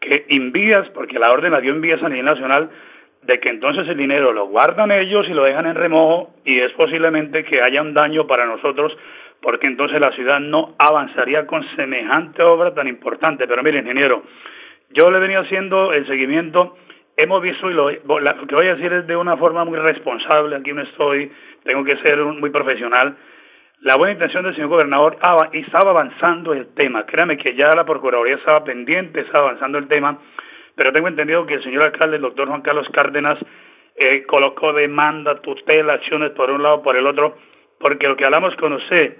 que 0.00 0.24
envías, 0.30 0.88
porque 0.88 1.18
la 1.18 1.30
orden 1.30 1.52
la 1.52 1.60
dio 1.60 1.72
envías 1.72 2.02
a 2.02 2.08
nivel 2.08 2.24
nacional, 2.24 2.70
de 3.22 3.38
que 3.38 3.50
entonces 3.50 3.86
el 3.86 3.98
dinero 3.98 4.32
lo 4.32 4.46
guardan 4.46 4.90
ellos 4.90 5.26
y 5.28 5.34
lo 5.34 5.44
dejan 5.44 5.66
en 5.66 5.74
remojo 5.74 6.34
y 6.46 6.58
es 6.58 6.72
posiblemente 6.72 7.44
que 7.44 7.60
haya 7.60 7.82
un 7.82 7.92
daño 7.92 8.26
para 8.26 8.46
nosotros 8.46 8.96
porque 9.42 9.66
entonces 9.66 10.00
la 10.00 10.10
ciudad 10.12 10.40
no 10.40 10.74
avanzaría 10.78 11.46
con 11.46 11.62
semejante 11.76 12.42
obra 12.42 12.72
tan 12.72 12.88
importante. 12.88 13.46
Pero 13.46 13.62
mire, 13.62 13.80
ingeniero, 13.80 14.22
yo 14.90 15.10
le 15.10 15.18
he 15.18 15.20
venido 15.20 15.42
haciendo 15.42 15.92
el 15.92 16.06
seguimiento, 16.06 16.76
hemos 17.18 17.42
visto, 17.42 17.70
y 17.70 17.74
lo, 17.74 17.90
lo 17.90 18.46
que 18.46 18.54
voy 18.54 18.68
a 18.68 18.74
decir 18.74 18.90
es 18.90 19.06
de 19.06 19.16
una 19.16 19.36
forma 19.36 19.66
muy 19.66 19.78
responsable, 19.78 20.56
aquí 20.56 20.72
no 20.72 20.80
estoy, 20.80 21.30
tengo 21.62 21.84
que 21.84 21.96
ser 21.98 22.18
muy 22.24 22.48
profesional, 22.48 23.16
la 23.84 23.96
buena 23.96 24.14
intención 24.14 24.44
del 24.44 24.54
señor 24.54 24.70
gobernador 24.70 25.18
estaba 25.52 25.90
avanzando 25.90 26.54
el 26.54 26.68
tema. 26.74 27.04
Créame 27.04 27.36
que 27.36 27.54
ya 27.54 27.68
la 27.76 27.84
Procuraduría 27.84 28.36
estaba 28.36 28.64
pendiente, 28.64 29.20
estaba 29.20 29.50
avanzando 29.50 29.76
el 29.76 29.88
tema, 29.88 30.18
pero 30.74 30.90
tengo 30.90 31.06
entendido 31.06 31.44
que 31.44 31.54
el 31.54 31.62
señor 31.62 31.82
alcalde, 31.82 32.16
el 32.16 32.22
doctor 32.22 32.48
Juan 32.48 32.62
Carlos 32.62 32.88
Cárdenas, 32.94 33.38
eh, 33.96 34.24
colocó 34.26 34.72
demanda, 34.72 35.38
tutela, 35.42 35.92
acciones 35.92 36.30
por 36.30 36.50
un 36.50 36.62
lado, 36.62 36.82
por 36.82 36.96
el 36.96 37.06
otro, 37.06 37.36
porque 37.78 38.08
lo 38.08 38.16
que 38.16 38.24
hablamos 38.24 38.56
con 38.56 38.72
usted, 38.72 39.18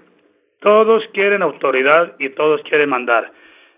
todos 0.61 1.04
quieren 1.12 1.42
autoridad 1.42 2.14
y 2.18 2.30
todos 2.30 2.62
quieren 2.62 2.88
mandar. 2.88 3.33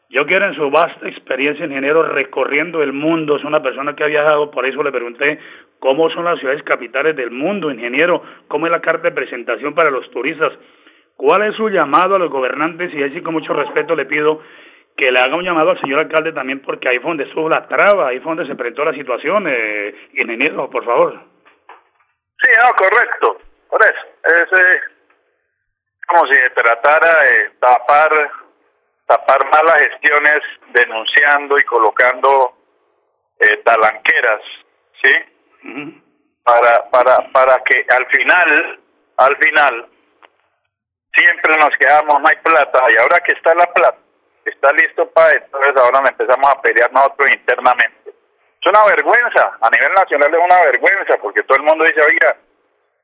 Yo 0.09 0.25
quiero 0.25 0.47
en 0.47 0.55
su 0.55 0.71
vasta 0.71 1.09
experiencia, 1.09 1.67
ingeniero, 1.67 2.03
recorriendo 2.05 2.81
el 2.83 2.93
mundo, 2.93 3.37
es 3.37 3.45
una 3.45 3.61
persona 3.61 3.97
que 3.97 4.05
ha 4.05 4.09
viajado, 4.09 4.53
por 4.53 4.65
eso 4.65 4.83
le 4.83 4.93
pregunté 4.93 5.41
cómo 5.81 6.09
son 6.11 6.25
las 6.25 6.39
ciudades 6.39 6.63
capitales 6.63 7.17
del 7.17 7.33
mundo, 7.33 7.73
ingeniero, 7.73 8.23
cómo 8.47 8.67
es 8.67 8.73
la 8.73 8.81
carta 8.81 9.09
de 9.09 9.15
presentación 9.15 9.75
para 9.75 9.91
los 9.91 10.09
turistas, 10.13 10.53
cuál 11.17 11.43
es 11.43 11.57
su 11.57 11.69
llamado 11.69 12.15
a 12.15 12.19
los 12.21 12.31
gobernantes 12.31 12.95
y 12.95 13.03
así 13.03 13.21
con 13.21 13.35
mucho 13.35 13.53
respeto 13.53 13.97
le 13.97 14.07
pido 14.07 14.41
que 14.97 15.11
le 15.11 15.19
haga 15.19 15.37
un 15.37 15.45
llamado 15.45 15.71
al 15.71 15.81
señor 15.81 15.99
alcalde 15.99 16.33
también 16.33 16.61
porque 16.61 16.89
ahí 16.89 16.99
fue 17.01 17.11
donde 17.11 17.25
estuvo 17.25 17.49
la 17.49 17.67
traba, 17.67 18.09
ahí 18.09 18.21
fue 18.21 18.37
donde 18.37 18.47
se 18.47 18.57
presentó 18.57 18.85
la 18.85 18.95
situación, 18.95 19.47
eh, 19.49 19.95
ingeniero, 20.15 20.71
por 20.71 20.85
favor. 20.85 21.21
Sí, 22.39 22.51
no, 22.63 22.71
correcto, 22.77 23.39
por 23.69 23.81
eso, 23.83 24.07
es 24.25 24.61
eh, 24.61 24.81
como 26.07 26.27
si 26.29 26.35
se 26.35 26.51
tratara 26.51 27.09
de 27.25 27.51
tapar 27.59 28.46
tapar 29.07 29.45
malas 29.47 29.79
gestiones 29.89 30.41
denunciando 30.73 31.57
y 31.59 31.63
colocando 31.65 32.57
eh, 33.39 33.57
talanqueras, 33.65 34.43
¿sí? 35.03 35.13
Para, 36.43 36.91
para, 36.91 37.33
para 37.33 37.63
que 37.65 37.85
al 37.89 38.07
final, 38.07 38.81
al 39.17 39.37
final, 39.37 39.89
siempre 41.13 41.55
nos 41.59 41.77
quedamos, 41.79 42.21
no 42.21 42.29
hay 42.29 42.37
plata, 42.37 42.83
y 42.89 43.01
ahora 43.01 43.21
que 43.21 43.33
está 43.33 43.55
la 43.55 43.67
plata, 43.73 43.99
está 44.45 44.73
listo 44.73 45.11
para 45.11 45.33
entonces 45.33 45.75
ahora 45.77 46.09
empezamos 46.09 46.53
a 46.53 46.61
pelear 46.63 46.93
nosotros 46.93 47.31
internamente. 47.35 48.11
Es 48.61 48.67
una 48.67 48.85
vergüenza, 48.85 49.59
a 49.61 49.71
nivel 49.71 49.93
nacional 49.93 50.35
es 50.35 50.41
una 50.45 50.63
vergüenza, 50.63 51.19
porque 51.21 51.43
todo 51.45 51.59
el 51.59 51.65
mundo 51.65 51.85
dice, 51.85 52.01
oiga, 52.01 52.37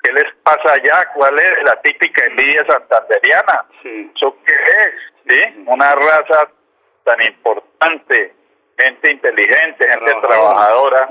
¿qué 0.02 0.12
les 0.12 0.35
pasa 0.42 0.75
allá? 0.75 1.09
¿Cuál 1.14 1.38
es 1.38 1.62
la 1.64 1.80
típica 1.82 2.26
envidia 2.26 2.64
santanderiana? 2.66 3.66
¿Eso 3.85 4.37
qué 4.47 4.54
es? 4.54 4.94
¿sí? 5.28 5.64
Una 5.66 5.94
raza 5.94 6.49
tan 7.04 7.21
importante, 7.23 8.35
gente 8.78 9.12
inteligente, 9.12 9.88
gente 9.88 10.14
trabajadora, 10.26 11.09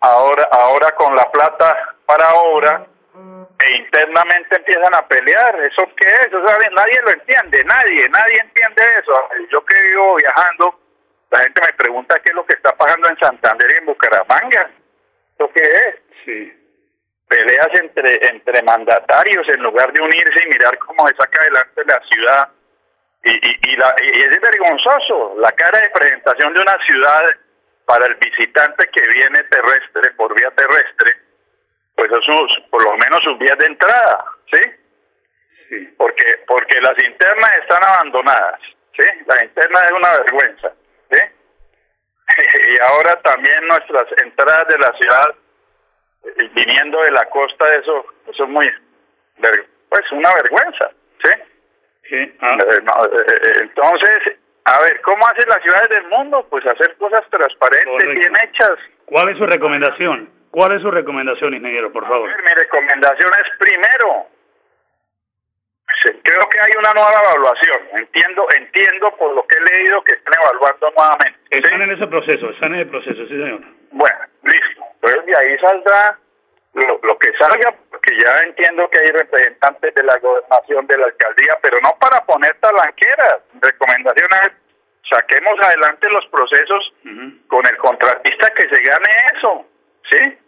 ahora, 0.00 0.48
ahora 0.52 0.92
con 0.92 1.14
la 1.14 1.30
plata 1.30 1.96
para 2.06 2.34
obra, 2.34 2.86
e 3.62 3.76
internamente 3.76 4.56
empiezan 4.56 4.94
a 4.94 5.06
pelear. 5.06 5.54
¿Eso 5.64 5.82
qué 5.96 6.08
es? 6.08 6.32
Nadie 6.72 7.00
lo 7.02 7.10
entiende, 7.10 7.64
nadie, 7.64 8.08
nadie 8.08 8.40
entiende 8.40 8.82
eso. 8.98 9.12
Yo 9.50 9.64
que 9.64 9.82
vivo 9.82 10.16
viajando, 10.16 10.80
la 11.30 11.40
gente 11.40 11.60
me 11.66 11.72
pregunta 11.74 12.18
qué 12.20 12.30
es 12.30 12.34
lo 12.34 12.46
que 12.46 12.54
está 12.54 12.72
pasando 12.72 13.08
en 13.08 13.18
Santander 13.18 13.70
y 13.70 13.78
en 13.78 13.86
Bucaramanga. 13.86 14.70
¿Eso 15.34 15.50
qué 15.54 15.62
es? 15.62 15.94
Sí. 16.24 16.59
Peleas 17.30 17.68
entre, 17.74 18.10
entre 18.26 18.62
mandatarios 18.64 19.46
en 19.48 19.62
lugar 19.62 19.92
de 19.92 20.02
unirse 20.02 20.44
y 20.44 20.48
mirar 20.48 20.76
cómo 20.80 21.06
se 21.06 21.14
saca 21.14 21.40
adelante 21.40 21.82
la 21.86 22.00
ciudad. 22.10 22.48
Y, 23.22 23.30
y, 23.30 23.72
y, 23.72 23.76
la, 23.76 23.94
y 24.02 24.18
es 24.18 24.40
vergonzoso 24.40 25.36
la 25.38 25.52
cara 25.52 25.78
de 25.78 25.90
presentación 25.90 26.52
de 26.54 26.62
una 26.62 26.76
ciudad 26.84 27.22
para 27.86 28.06
el 28.06 28.14
visitante 28.16 28.88
que 28.88 29.02
viene 29.14 29.44
terrestre, 29.44 30.10
por 30.16 30.34
vía 30.34 30.50
terrestre, 30.56 31.16
pues 31.94 32.10
eso, 32.10 32.46
por 32.70 32.82
lo 32.84 32.96
menos 32.96 33.20
sus 33.22 33.38
vías 33.38 33.58
de 33.58 33.66
entrada, 33.66 34.24
¿sí? 34.50 34.62
Sí. 35.68 35.94
Porque, 35.98 36.24
porque 36.46 36.80
las 36.80 36.96
internas 37.04 37.50
están 37.58 37.82
abandonadas, 37.84 38.60
¿sí? 38.96 39.06
La 39.26 39.44
interna 39.44 39.80
es 39.84 39.92
una 39.92 40.10
vergüenza, 40.18 40.72
¿sí? 41.10 41.20
y 42.74 42.78
ahora 42.90 43.20
también 43.22 43.66
nuestras 43.68 44.06
entradas 44.22 44.66
de 44.68 44.78
la 44.78 44.92
ciudad 44.98 45.34
viniendo 46.54 47.02
de 47.02 47.12
la 47.12 47.24
costa 47.26 47.68
eso 47.74 48.06
eso 48.28 48.44
es 48.44 48.50
muy 48.50 48.66
pues 49.88 50.12
una 50.12 50.30
vergüenza 50.42 50.90
sí, 51.22 51.30
sí. 52.08 52.36
Ah. 52.40 52.56
Eh, 52.60 52.76
eh, 52.76 53.52
entonces 53.62 54.38
a 54.64 54.80
ver 54.82 55.00
cómo 55.00 55.26
hacen 55.26 55.48
las 55.48 55.62
ciudades 55.62 55.88
del 55.88 56.04
mundo 56.08 56.46
pues 56.50 56.64
hacer 56.66 56.96
cosas 56.96 57.24
transparentes 57.30 58.08
bien 58.14 58.32
hechas 58.44 58.78
cuál 59.06 59.30
es 59.30 59.38
su 59.38 59.46
recomendación 59.46 60.30
cuál 60.50 60.76
es 60.76 60.82
su 60.82 60.90
recomendación 60.90 61.54
ingeniero 61.54 61.92
por 61.92 62.06
favor 62.06 62.28
mi 62.28 62.54
recomendación 62.54 63.30
es 63.44 63.58
primero 63.58 64.26
creo 66.22 66.48
que 66.48 66.58
hay 66.60 66.72
una 66.78 66.92
nueva 66.94 67.12
evaluación. 67.22 67.80
Entiendo, 67.92 68.46
entiendo 68.56 69.14
por 69.16 69.34
lo 69.34 69.46
que 69.46 69.56
he 69.58 69.70
leído 69.70 70.02
que 70.02 70.14
están 70.14 70.34
evaluando 70.40 70.92
nuevamente. 70.96 71.38
Están 71.50 71.82
en 71.82 71.90
ese 71.90 72.06
proceso, 72.06 72.50
están 72.50 72.74
en 72.74 72.80
el 72.80 72.88
proceso, 72.88 73.22
sí 73.26 73.36
señor. 73.36 73.60
Bueno, 73.90 74.18
listo. 74.42 74.84
Entonces 74.94 75.26
de 75.26 75.34
ahí 75.36 75.58
saldrá 75.58 76.18
lo, 76.74 77.00
lo 77.02 77.18
que 77.18 77.32
salga, 77.38 77.74
porque 77.90 78.16
ya 78.18 78.38
entiendo 78.46 78.88
que 78.90 78.98
hay 78.98 79.10
representantes 79.10 79.94
de 79.94 80.02
la 80.04 80.16
gobernación, 80.18 80.86
de 80.86 80.98
la 80.98 81.06
alcaldía, 81.06 81.58
pero 81.62 81.76
no 81.82 81.90
para 81.98 82.24
poner 82.24 82.54
talanqueras. 82.60 83.40
Recomendaciones, 83.60 84.52
saquemos 85.08 85.58
adelante 85.60 86.08
los 86.10 86.26
procesos 86.26 86.92
con 87.48 87.66
el 87.66 87.76
contratista 87.78 88.50
que 88.54 88.68
se 88.68 88.82
gane 88.82 89.10
eso, 89.34 89.66
¿sí? 90.10 90.38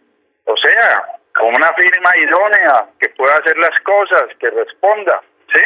O 0.45 0.57
sea, 0.57 1.19
con 1.35 1.47
una 1.47 1.73
firma 1.73 2.17
idónea 2.17 2.89
que 2.99 3.09
pueda 3.09 3.35
hacer 3.35 3.57
las 3.57 3.79
cosas, 3.81 4.23
que 4.39 4.49
responda. 4.49 5.21
¿sí? 5.53 5.61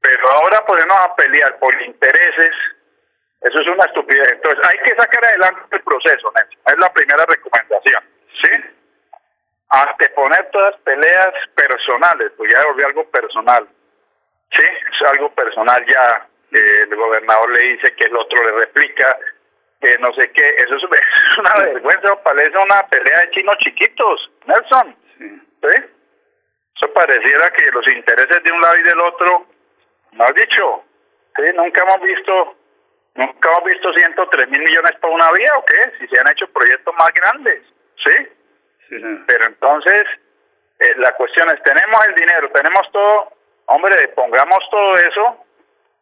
Pero 0.00 0.30
ahora 0.30 0.64
podemos 0.66 0.96
a 1.04 1.14
pelear 1.14 1.58
por 1.58 1.74
intereses, 1.82 2.50
eso 3.40 3.60
es 3.60 3.66
una 3.68 3.84
estupidez. 3.84 4.32
Entonces 4.32 4.60
hay 4.68 4.78
que 4.78 4.96
sacar 4.96 5.24
adelante 5.26 5.76
el 5.76 5.82
proceso, 5.82 6.32
Nelson. 6.34 6.60
es 6.66 6.78
la 6.78 6.92
primera 6.92 7.24
recomendación, 7.28 8.02
¿sí? 8.42 8.50
Anteponer 9.70 10.50
todas 10.50 10.76
peleas 10.80 11.34
personales, 11.54 12.32
pues 12.36 12.52
ya 12.52 12.64
volvió 12.66 12.86
algo 12.86 13.04
personal, 13.10 13.68
¿sí? 14.50 14.64
Es 14.64 15.10
algo 15.12 15.30
personal 15.34 15.84
ya, 15.86 16.26
el 16.50 16.96
gobernador 16.96 17.50
le 17.50 17.68
dice 17.68 17.94
que 17.94 18.06
el 18.06 18.16
otro 18.16 18.42
le 18.42 18.52
replica, 18.52 19.18
que 19.80 19.96
no 19.98 20.12
sé 20.14 20.32
qué, 20.32 20.56
eso 20.56 20.76
es, 20.92 21.38
una 21.38 21.54
vergüenza, 21.62 22.22
parece 22.22 22.56
una 22.58 22.82
pelea 22.88 23.20
de 23.20 23.30
chinos 23.30 23.56
chiquitos, 23.58 24.30
Nelson, 24.46 24.96
¿sí? 25.18 25.98
Eso 26.80 26.92
pareciera 26.92 27.50
que 27.50 27.66
los 27.72 27.86
intereses 27.92 28.42
de 28.42 28.52
un 28.52 28.60
lado 28.60 28.76
y 28.78 28.82
del 28.82 29.00
otro, 29.00 29.46
no 30.12 30.24
has 30.24 30.34
dicho, 30.34 30.84
¿sí? 31.36 31.42
nunca 31.54 31.82
hemos 31.82 32.00
visto, 32.00 32.57
nunca 33.18 33.50
hemos 33.50 33.64
visto 33.64 33.92
103 33.92 34.48
mil 34.48 34.60
millones 34.60 34.92
por 35.00 35.10
una 35.10 35.30
vía 35.32 35.52
o 35.58 35.64
qué, 35.64 35.92
si 35.98 36.08
se 36.08 36.20
han 36.20 36.28
hecho 36.30 36.46
proyectos 36.48 36.94
más 36.98 37.10
grandes, 37.12 37.62
¿sí? 38.02 38.28
Pero 39.26 39.44
entonces, 39.46 40.06
eh, 40.78 40.94
la 40.96 41.12
cuestión 41.12 41.48
es, 41.50 41.62
tenemos 41.62 42.06
el 42.06 42.14
dinero, 42.14 42.50
tenemos 42.50 42.90
todo, 42.90 43.32
hombre, 43.66 44.08
pongamos 44.08 44.58
todo 44.70 44.94
eso, 44.94 45.44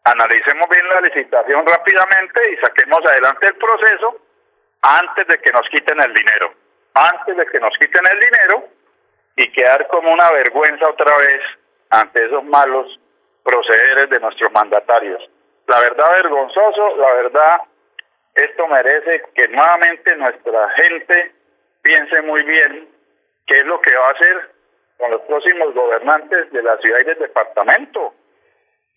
analicemos 0.04 0.68
bien 0.70 0.88
la 0.88 1.00
licitación 1.00 1.66
rápidamente 1.66 2.52
y 2.52 2.56
saquemos 2.58 3.00
adelante 3.04 3.48
el 3.48 3.56
proceso 3.56 4.20
antes 4.82 5.26
de 5.26 5.38
que 5.38 5.50
nos 5.50 5.68
quiten 5.68 6.00
el 6.00 6.14
dinero. 6.14 6.52
Antes 6.94 7.36
de 7.36 7.46
que 7.46 7.58
nos 7.58 7.76
quiten 7.78 8.04
el 8.06 8.20
dinero, 8.20 8.68
y 9.36 9.52
quedar 9.52 9.86
como 9.88 10.10
una 10.10 10.30
vergüenza 10.32 10.88
otra 10.88 11.16
vez 11.18 11.42
ante 11.90 12.24
esos 12.24 12.42
malos 12.44 12.98
procederes 13.44 14.10
de 14.10 14.18
nuestros 14.20 14.50
mandatarios. 14.52 15.22
La 15.66 15.80
verdad 15.80 16.10
vergonzoso, 16.22 16.96
la 16.96 17.14
verdad 17.14 17.62
esto 18.34 18.68
merece 18.68 19.22
que 19.34 19.48
nuevamente 19.48 20.14
nuestra 20.16 20.70
gente 20.70 21.32
piense 21.82 22.20
muy 22.22 22.42
bien 22.42 22.88
qué 23.46 23.60
es 23.60 23.66
lo 23.66 23.80
que 23.80 23.96
va 23.96 24.08
a 24.08 24.12
hacer 24.12 24.50
con 24.98 25.10
los 25.10 25.22
próximos 25.22 25.74
gobernantes 25.74 26.52
de 26.52 26.62
la 26.62 26.76
ciudad 26.78 27.00
y 27.00 27.04
del 27.04 27.18
departamento. 27.18 28.14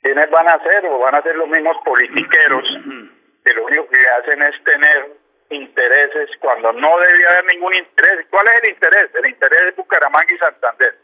¿Quiénes 0.01 0.29
van 0.29 0.49
a 0.49 0.61
ser 0.63 0.85
o 0.87 0.99
van 0.99 1.15
a 1.15 1.21
ser 1.21 1.35
los 1.35 1.47
mismos 1.47 1.77
politiqueros 1.85 2.63
que 3.45 3.53
lo 3.53 3.65
único 3.65 3.87
que 3.89 4.01
hacen 4.09 4.41
es 4.41 4.63
tener 4.63 5.19
intereses 5.49 6.29
cuando 6.39 6.71
no 6.73 6.99
debía 6.99 7.29
haber 7.31 7.45
ningún 7.53 7.73
interés. 7.75 8.27
¿Cuál 8.29 8.45
es 8.47 8.63
el 8.63 8.69
interés? 8.69 9.15
El 9.15 9.25
interés 9.25 9.59
de 9.65 9.71
Bucaramanga 9.71 10.33
y 10.33 10.37
Santander. 10.37 10.95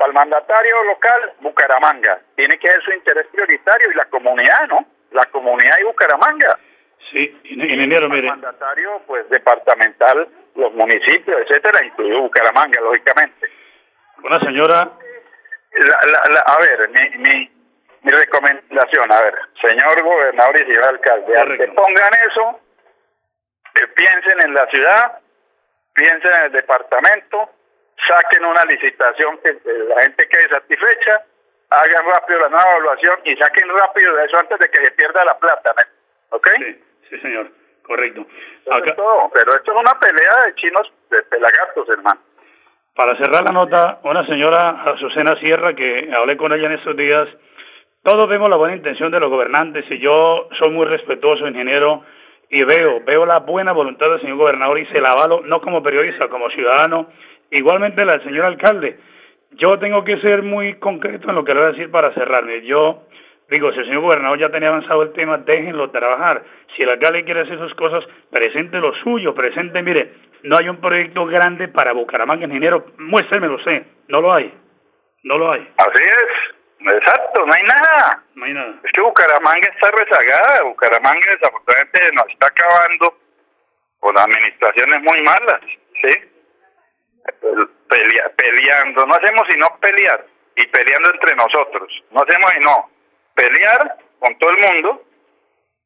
Para 0.00 0.08
el 0.08 0.14
mandatario 0.14 0.82
local, 0.84 1.32
Bucaramanga. 1.40 2.22
Tiene 2.34 2.58
que 2.58 2.70
ser 2.70 2.82
su 2.82 2.90
interés 2.90 3.26
prioritario 3.26 3.90
y 3.90 3.94
la 3.94 4.06
comunidad, 4.06 4.66
¿no? 4.66 4.86
La 5.10 5.26
comunidad 5.26 5.76
y 5.78 5.84
Bucaramanga. 5.84 6.58
Sí, 7.10 7.38
ingeniero, 7.44 8.08
mire. 8.08 8.28
El 8.28 8.28
mandatario, 8.28 9.02
pues, 9.06 9.28
departamental, 9.28 10.26
los 10.54 10.72
municipios, 10.72 11.42
etcétera, 11.42 11.84
incluido 11.84 12.22
Bucaramanga, 12.22 12.80
lógicamente. 12.80 13.46
Una 14.24 14.40
señora... 14.40 14.78
a 14.78 16.58
ver, 16.60 16.88
mi, 16.88 17.18
mi, 17.18 17.50
mi 18.00 18.10
recomendación, 18.10 19.12
a 19.12 19.20
ver, 19.20 19.34
señor 19.60 20.02
gobernador 20.02 20.62
y 20.62 20.64
señor 20.64 20.88
alcalde, 20.88 21.58
que 21.58 21.72
pongan 21.72 22.10
eso 22.26 22.58
que 23.74 23.86
piensen 23.88 24.46
en 24.46 24.54
la 24.54 24.66
ciudad, 24.68 25.20
piensen 25.92 26.30
en 26.38 26.44
el 26.44 26.52
departamento, 26.52 27.50
saquen 28.06 28.44
una 28.44 28.64
licitación 28.64 29.38
que 29.38 29.56
la 29.64 30.02
gente 30.02 30.28
quede 30.28 30.48
satisfecha, 30.48 31.24
hagan 31.70 32.06
rápido 32.14 32.40
la 32.40 32.48
nueva 32.48 32.70
evaluación 32.72 33.20
y 33.24 33.36
saquen 33.36 33.68
rápido 33.68 34.14
de 34.14 34.24
eso 34.24 34.36
antes 34.38 34.58
de 34.58 34.68
que 34.68 34.84
se 34.84 34.92
pierda 34.92 35.24
la 35.24 35.38
plata, 35.38 35.70
¿ok? 36.30 36.48
Sí, 36.58 36.84
sí 37.10 37.20
señor, 37.20 37.50
correcto. 37.82 38.26
pero 38.64 39.54
esto 39.54 39.72
es 39.72 39.78
una 39.78 39.98
pelea 39.98 40.46
de 40.46 40.54
chinos, 40.54 40.92
de 41.10 41.22
pelagatos, 41.22 41.88
hermano. 41.88 42.20
Para 42.94 43.16
cerrar 43.16 43.44
la 43.44 43.52
nota, 43.52 44.00
una 44.02 44.26
señora 44.26 44.82
Azucena 44.84 45.38
Sierra, 45.38 45.74
que 45.74 46.10
hablé 46.14 46.36
con 46.36 46.52
ella 46.52 46.66
en 46.66 46.72
estos 46.72 46.96
días, 46.96 47.28
todos 48.02 48.28
vemos 48.28 48.48
la 48.48 48.56
buena 48.56 48.76
intención 48.76 49.10
de 49.12 49.20
los 49.20 49.30
gobernantes 49.30 49.84
y 49.90 49.98
yo 49.98 50.48
soy 50.58 50.70
muy 50.70 50.86
respetuoso, 50.86 51.46
ingeniero, 51.46 52.02
y 52.48 52.64
veo, 52.64 53.00
veo 53.04 53.26
la 53.26 53.38
buena 53.38 53.72
voluntad 53.72 54.10
del 54.10 54.20
señor 54.20 54.38
gobernador 54.38 54.78
y 54.78 54.86
se 54.86 55.00
la 55.00 55.10
avalo, 55.10 55.42
no 55.42 55.60
como 55.60 55.82
periodista, 55.82 56.28
como 56.28 56.50
ciudadano, 56.50 57.06
igualmente 57.50 58.04
la 58.04 58.12
del 58.12 58.24
señor 58.24 58.44
alcalde. 58.46 58.98
Yo 59.52 59.78
tengo 59.78 60.04
que 60.04 60.20
ser 60.20 60.42
muy 60.42 60.74
concreto 60.74 61.28
en 61.28 61.34
lo 61.34 61.44
que 61.44 61.54
le 61.54 61.60
voy 61.60 61.68
a 61.68 61.72
decir 61.72 61.90
para 61.90 62.12
cerrarme. 62.14 62.62
Yo 62.62 63.02
digo, 63.48 63.72
si 63.72 63.80
el 63.80 63.86
señor 63.86 64.02
gobernador 64.02 64.38
ya 64.38 64.48
tenía 64.50 64.68
avanzado 64.68 65.02
el 65.02 65.12
tema, 65.12 65.38
déjenlo 65.38 65.90
trabajar. 65.90 66.42
Si 66.76 66.82
el 66.82 66.90
alcalde 66.90 67.24
quiere 67.24 67.40
hacer 67.40 67.58
sus 67.58 67.74
cosas, 67.74 68.04
presente 68.30 68.78
lo 68.78 68.94
suyo, 69.02 69.34
presente, 69.34 69.82
mire, 69.82 70.12
no 70.44 70.56
hay 70.58 70.68
un 70.68 70.80
proyecto 70.80 71.26
grande 71.26 71.68
para 71.68 71.92
Bucaramanga, 71.92 72.46
ingeniero, 72.46 72.86
muéstremelo, 72.98 73.58
sé, 73.64 73.84
no 74.08 74.20
lo 74.20 74.32
hay, 74.32 74.54
no 75.24 75.36
lo 75.36 75.52
hay. 75.52 75.68
Así 75.76 76.02
es. 76.02 76.56
Exacto, 76.82 77.44
no 77.44 77.52
hay 77.52 77.62
nada. 77.64 78.22
No 78.34 78.44
hay 78.46 78.54
nada. 78.54 78.74
Es 78.82 78.92
que 78.92 79.02
Bucaramanga 79.02 79.68
está 79.68 79.90
rezagada. 79.90 80.64
Bucaramanga 80.64 81.26
desafortunadamente 81.30 82.00
nos 82.14 82.28
está 82.32 82.46
acabando 82.46 83.14
con 83.98 84.18
administraciones 84.18 85.02
muy 85.02 85.20
malas, 85.22 85.60
¿sí? 86.00 86.39
Peleando, 88.36 89.06
no 89.06 89.14
hacemos 89.14 89.42
sino 89.50 89.66
pelear 89.80 90.24
y 90.56 90.66
peleando 90.66 91.10
entre 91.10 91.36
nosotros. 91.36 91.92
No 92.10 92.22
hacemos 92.22 92.50
sino 92.52 92.90
pelear 93.34 93.96
con 94.18 94.38
todo 94.38 94.50
el 94.50 94.58
mundo 94.58 95.04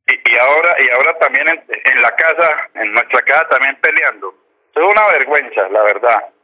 y, 0.07 0.14
y 0.14 0.38
ahora 0.38 0.76
y 0.78 0.88
ahora 0.96 1.18
también 1.18 1.48
en, 1.48 1.64
en 1.68 2.02
la 2.02 2.11
casa, 2.14 2.70
en 2.74 2.92
nuestra 2.92 3.22
casa 3.22 3.48
también 3.48 3.76
peleando. 3.76 4.35
Es 4.74 4.83
una 4.83 5.07
vergüenza, 5.12 5.68
la 5.68 5.83
verdad 5.83 6.35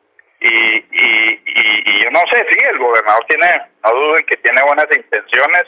y, 0.40 0.76
y, 0.76 1.42
y, 1.44 2.02
yo 2.02 2.10
no 2.10 2.20
sé, 2.32 2.46
sí, 2.50 2.56
el 2.64 2.78
gobernador 2.78 3.24
tiene, 3.28 3.46
no 3.84 3.90
duden 3.90 4.24
que 4.24 4.36
tiene 4.38 4.62
buenas 4.62 4.86
intenciones, 4.90 5.66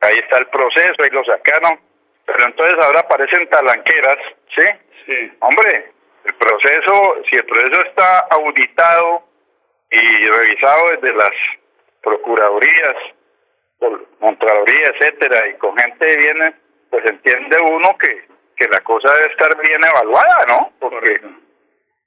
ahí 0.00 0.16
está 0.18 0.38
el 0.38 0.46
proceso, 0.46 0.94
ahí 1.04 1.10
lo 1.10 1.22
sacaron, 1.24 1.78
pero 2.24 2.46
entonces 2.46 2.80
ahora 2.82 3.00
aparecen 3.00 3.48
talanqueras, 3.50 4.18
¿sí? 4.56 4.66
Sí. 5.04 5.32
Hombre, 5.40 5.92
el 6.24 6.34
proceso, 6.34 7.22
si 7.28 7.36
el 7.36 7.44
proceso 7.44 7.80
está 7.86 8.26
auditado 8.30 9.24
y 9.90 10.24
revisado 10.24 10.84
desde 10.90 11.14
las 11.14 11.30
procuradurías, 12.02 12.96
Contraloría, 14.20 14.92
etcétera, 14.94 15.48
y 15.48 15.54
con 15.54 15.76
gente 15.76 16.04
viene, 16.18 16.54
pues 16.90 17.02
entiende 17.06 17.56
uno 17.62 17.96
que, 17.98 18.28
que 18.54 18.68
la 18.68 18.80
cosa 18.80 19.14
debe 19.14 19.32
estar 19.32 19.48
bien 19.66 19.80
evaluada, 19.82 20.44
¿no? 20.46 20.72
Porque 20.78 21.20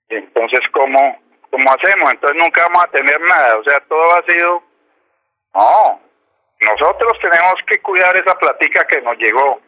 entonces, 0.10 0.60
¿cómo, 0.72 1.20
¿cómo 1.50 1.72
hacemos? 1.72 2.14
Entonces 2.14 2.38
nunca 2.38 2.68
vamos 2.68 2.86
a 2.86 2.92
tener 2.92 3.20
nada. 3.22 3.58
O 3.58 3.64
sea, 3.64 3.80
todo 3.90 4.06
ha 4.16 4.32
sido... 4.32 4.64
No, 5.56 6.02
nosotros 6.60 7.20
tenemos 7.20 7.56
que 7.66 7.80
cuidar 7.80 8.16
esa 8.16 8.38
platica 8.38 8.86
que 8.86 9.02
nos 9.02 9.18
llegó, 9.18 9.60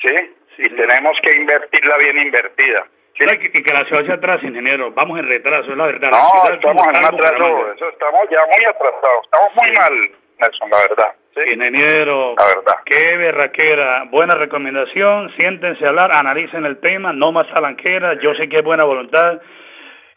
¿sí? 0.00 0.34
y 0.58 0.68
tenemos 0.70 1.16
que 1.22 1.36
invertirla 1.36 1.96
bien 1.98 2.18
invertida. 2.18 2.86
¿Sí? 3.28 3.62
Que 3.62 3.72
la 3.72 3.84
ciudad 3.86 4.04
se 4.04 4.12
atrás, 4.12 4.42
ingeniero. 4.42 4.92
Vamos 4.92 5.18
en 5.18 5.26
retraso, 5.26 5.70
es 5.70 5.76
la 5.76 5.86
verdad. 5.86 6.10
No, 6.10 6.54
estamos 6.54 6.86
en 6.86 7.04
atraso. 7.04 7.72
Eso 7.74 7.88
estamos 7.88 8.20
ya 8.30 8.40
muy 8.46 8.64
atrasados. 8.64 9.24
Estamos 9.24 9.50
muy 9.54 9.72
mal, 9.76 10.10
Nelson, 10.38 10.70
la 10.70 10.78
verdad. 10.88 11.14
Sí. 11.34 11.40
Ingeniero, 11.54 12.34
la 12.36 12.46
verdad. 12.46 12.76
qué 12.84 13.16
berraquera. 13.16 14.04
Buena 14.10 14.34
recomendación. 14.34 15.32
Siéntense 15.36 15.84
a 15.84 15.88
hablar, 15.88 16.10
analicen 16.14 16.64
el 16.66 16.78
tema, 16.80 17.12
no 17.12 17.32
más 17.32 17.48
talanquera. 17.48 18.14
Yo 18.20 18.34
sé 18.34 18.48
que 18.48 18.58
es 18.58 18.64
buena 18.64 18.84
voluntad. 18.84 19.40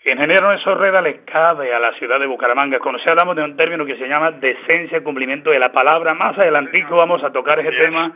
Ingeniero 0.03 0.51
eso 0.51 0.75
Reda 0.75 1.01
le 1.01 1.23
cabe 1.25 1.73
a 1.73 1.79
la 1.79 1.91
ciudad 1.93 2.19
de 2.19 2.27
Bucaramanga. 2.27 2.77
Conoce, 2.79 3.09
hablamos 3.09 3.35
de 3.35 3.43
un 3.43 3.57
término 3.57 3.85
que 3.85 3.97
se 3.97 4.07
llama 4.07 4.31
decencia, 4.31 5.01
cumplimiento 5.01 5.49
de 5.49 5.57
la 5.57 5.71
palabra. 5.71 6.13
Más 6.13 6.37
adelantico 6.37 6.95
vamos 6.95 7.23
a 7.23 7.31
tocar 7.31 7.59
ese 7.59 7.71
tema 7.71 8.11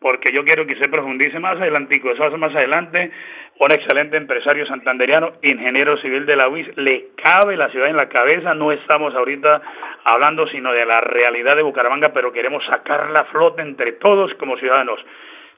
porque 0.00 0.32
yo 0.32 0.44
quiero 0.44 0.66
que 0.66 0.76
se 0.76 0.88
profundice 0.88 1.38
más 1.38 1.60
adelantico. 1.60 2.10
Eso 2.10 2.24
hace 2.24 2.36
más 2.36 2.54
adelante. 2.54 3.10
Un 3.58 3.72
excelente 3.72 4.16
empresario 4.16 4.66
santanderiano, 4.66 5.34
ingeniero 5.42 5.96
civil 5.98 6.26
de 6.26 6.36
la 6.36 6.48
UIS, 6.48 6.76
le 6.76 7.10
cabe 7.22 7.56
la 7.56 7.70
ciudad 7.70 7.88
en 7.88 7.96
la 7.96 8.08
cabeza. 8.08 8.54
No 8.54 8.72
estamos 8.72 9.14
ahorita 9.14 9.62
hablando 10.04 10.46
sino 10.48 10.72
de 10.72 10.84
la 10.84 11.00
realidad 11.00 11.54
de 11.56 11.62
Bucaramanga, 11.62 12.12
pero 12.12 12.32
queremos 12.32 12.64
sacar 12.66 13.10
la 13.10 13.24
flota 13.26 13.62
entre 13.62 13.92
todos 13.92 14.34
como 14.34 14.56
ciudadanos. 14.58 15.00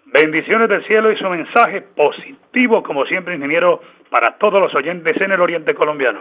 Bendiciones 0.07 0.69
del 0.69 0.87
cielo 0.87 1.11
y 1.11 1.17
su 1.17 1.29
mensaje 1.29 1.81
positivo, 1.81 2.83
como 2.83 3.05
siempre, 3.07 3.35
ingeniero, 3.35 3.81
para 4.11 4.39
todos 4.39 4.61
los 4.61 4.73
oyentes 4.75 5.21
en 5.21 5.33
el 5.33 5.41
Oriente 5.41 5.75
Colombiano. 5.75 6.21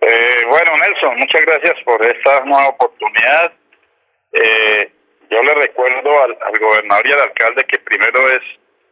Eh, 0.00 0.42
bueno, 0.48 0.72
Nelson, 0.80 1.18
muchas 1.18 1.42
gracias 1.42 1.82
por 1.84 2.02
esta 2.06 2.42
nueva 2.46 2.68
oportunidad. 2.68 3.52
Eh, 4.32 4.92
yo 5.30 5.42
le 5.42 5.54
recuerdo 5.54 6.22
al, 6.22 6.36
gobernador 6.58 7.06
y 7.06 7.12
al 7.12 7.20
alcalde 7.20 7.64
que 7.64 7.78
primero 7.78 8.28
es 8.28 8.42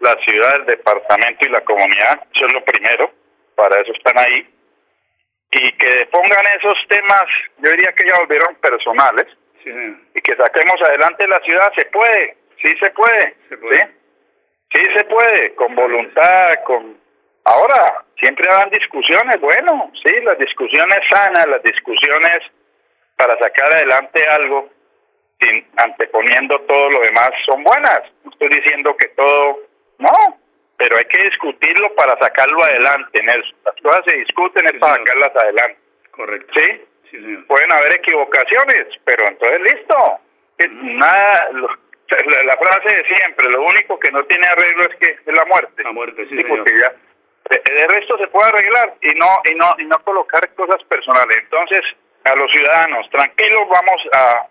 la 0.00 0.14
ciudad, 0.24 0.56
el 0.56 0.66
departamento 0.66 1.44
y 1.44 1.50
la 1.50 1.60
comunidad, 1.60 2.22
eso 2.34 2.46
es 2.46 2.52
lo 2.52 2.64
primero, 2.64 3.10
para 3.56 3.80
eso 3.80 3.92
están 3.92 4.18
ahí. 4.18 4.48
Y 5.50 5.72
que 5.72 6.06
pongan 6.12 6.46
esos 6.56 6.78
temas, 6.88 7.24
yo 7.58 7.70
diría 7.70 7.92
que 7.92 8.08
ya 8.08 8.18
volvieron 8.20 8.54
personales, 8.56 9.26
y 10.14 10.20
que 10.20 10.36
saquemos 10.36 10.80
adelante 10.88 11.26
la 11.26 11.40
ciudad, 11.40 11.72
se 11.76 11.84
puede, 11.86 12.36
sí 12.62 12.74
se 12.80 12.90
puede, 12.90 13.36
¿sí? 13.50 13.84
Sí 14.72 14.82
se 14.96 15.04
puede, 15.04 15.54
con 15.54 15.74
voluntad, 15.74 16.54
con 16.64 16.98
Ahora, 17.48 18.04
siempre 18.20 18.44
habrán 18.50 18.68
discusiones, 18.68 19.40
bueno, 19.40 19.90
sí, 20.04 20.20
las 20.22 20.38
discusiones 20.38 20.98
sanas, 21.10 21.46
las 21.46 21.62
discusiones 21.62 22.42
para 23.16 23.38
sacar 23.38 23.72
adelante 23.72 24.22
algo, 24.28 24.68
sin 25.40 25.66
anteponiendo 25.76 26.60
todo 26.62 26.90
lo 26.90 27.00
demás, 27.00 27.30
son 27.46 27.62
buenas. 27.62 28.02
No 28.24 28.30
estoy 28.30 28.48
diciendo 28.48 28.96
que 28.96 29.08
todo, 29.08 29.60
no, 29.98 30.38
pero 30.76 30.96
hay 30.96 31.04
que 31.04 31.22
discutirlo 31.24 31.94
para 31.94 32.18
sacarlo 32.20 32.62
adelante, 32.64 33.22
Nelson. 33.22 33.56
Las 33.64 33.74
cosas 33.82 34.04
se 34.06 34.16
discuten 34.16 34.66
es 34.66 34.78
para 34.80 34.94
sacarlas 34.94 35.36
adelante. 35.36 35.78
Correcto. 36.10 36.54
¿Sí? 36.58 37.46
Pueden 37.46 37.72
haber 37.72 37.96
equivocaciones, 37.96 38.86
pero 39.04 39.24
entonces 39.28 39.60
listo. 39.62 39.96
Nada, 40.70 41.50
la, 41.52 42.56
frase 42.56 43.02
de 43.02 43.14
siempre, 43.14 43.48
lo 43.50 43.62
único 43.62 43.98
que 43.98 44.10
no 44.10 44.24
tiene 44.24 44.46
arreglo 44.46 44.82
es 44.82 44.96
que 44.96 45.10
es 45.12 45.26
la 45.26 45.44
muerte. 45.44 45.82
La 45.84 45.92
muerte, 45.92 46.26
sí, 46.28 46.36
ya 46.36 46.94
de, 47.48 47.86
resto 47.88 48.18
se 48.18 48.26
puede 48.28 48.48
arreglar 48.48 48.94
y 49.00 49.14
no 49.14 49.26
y 49.44 49.54
no 49.54 49.74
y 49.78 49.84
no 49.86 49.98
colocar 50.04 50.46
cosas 50.54 50.82
personales 50.84 51.38
entonces 51.42 51.82
a 52.24 52.34
los 52.34 52.50
ciudadanos 52.52 53.08
tranquilos 53.10 53.68
vamos 53.68 54.02
a, 54.12 54.46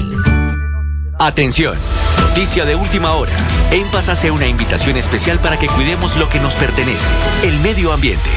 Atención, 1.19 1.77
noticia 2.21 2.65
de 2.65 2.77
última 2.77 3.15
hora. 3.15 3.37
En 3.73 3.91
Paz 3.91 4.09
hace 4.09 4.31
una 4.31 4.47
invitación 4.47 4.97
especial 4.97 5.41
para 5.41 5.59
que 5.59 5.67
cuidemos 5.67 6.15
lo 6.15 6.29
que 6.29 6.39
nos 6.39 6.55
pertenece, 6.55 7.09
el 7.43 7.59
medio 7.59 7.93
ambiente. 7.93 8.31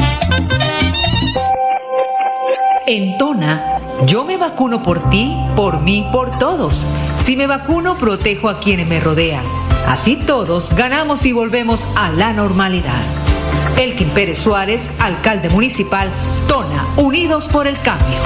En 2.86 3.17
Tona, 3.17 3.80
yo 4.06 4.24
me 4.24 4.38
vacuno 4.38 4.84
por 4.84 5.10
ti, 5.10 5.36
por 5.56 5.82
mí, 5.82 6.08
por 6.12 6.38
todos. 6.38 6.86
Si 7.15 7.36
me 7.36 7.48
vacuno, 7.48 7.98
protejo 7.98 8.48
a 8.48 8.60
quienes 8.60 8.86
me 8.86 9.00
rodean. 9.00 9.43
Así 9.88 10.17
todos 10.28 10.76
ganamos 10.76 11.26
y 11.26 11.32
volvemos 11.32 11.88
a 11.96 12.12
la 12.12 12.32
normalidad. 12.32 13.02
Elkin 13.80 14.12
Pérez 14.12 14.38
Suárez, 14.38 14.91
alcalde 15.00 15.50
municipal, 15.50 16.12
Tona, 16.48 16.93
Unidos 16.98 17.48
por 17.48 17.65
el 17.65 17.80
Cambio. 17.80 18.19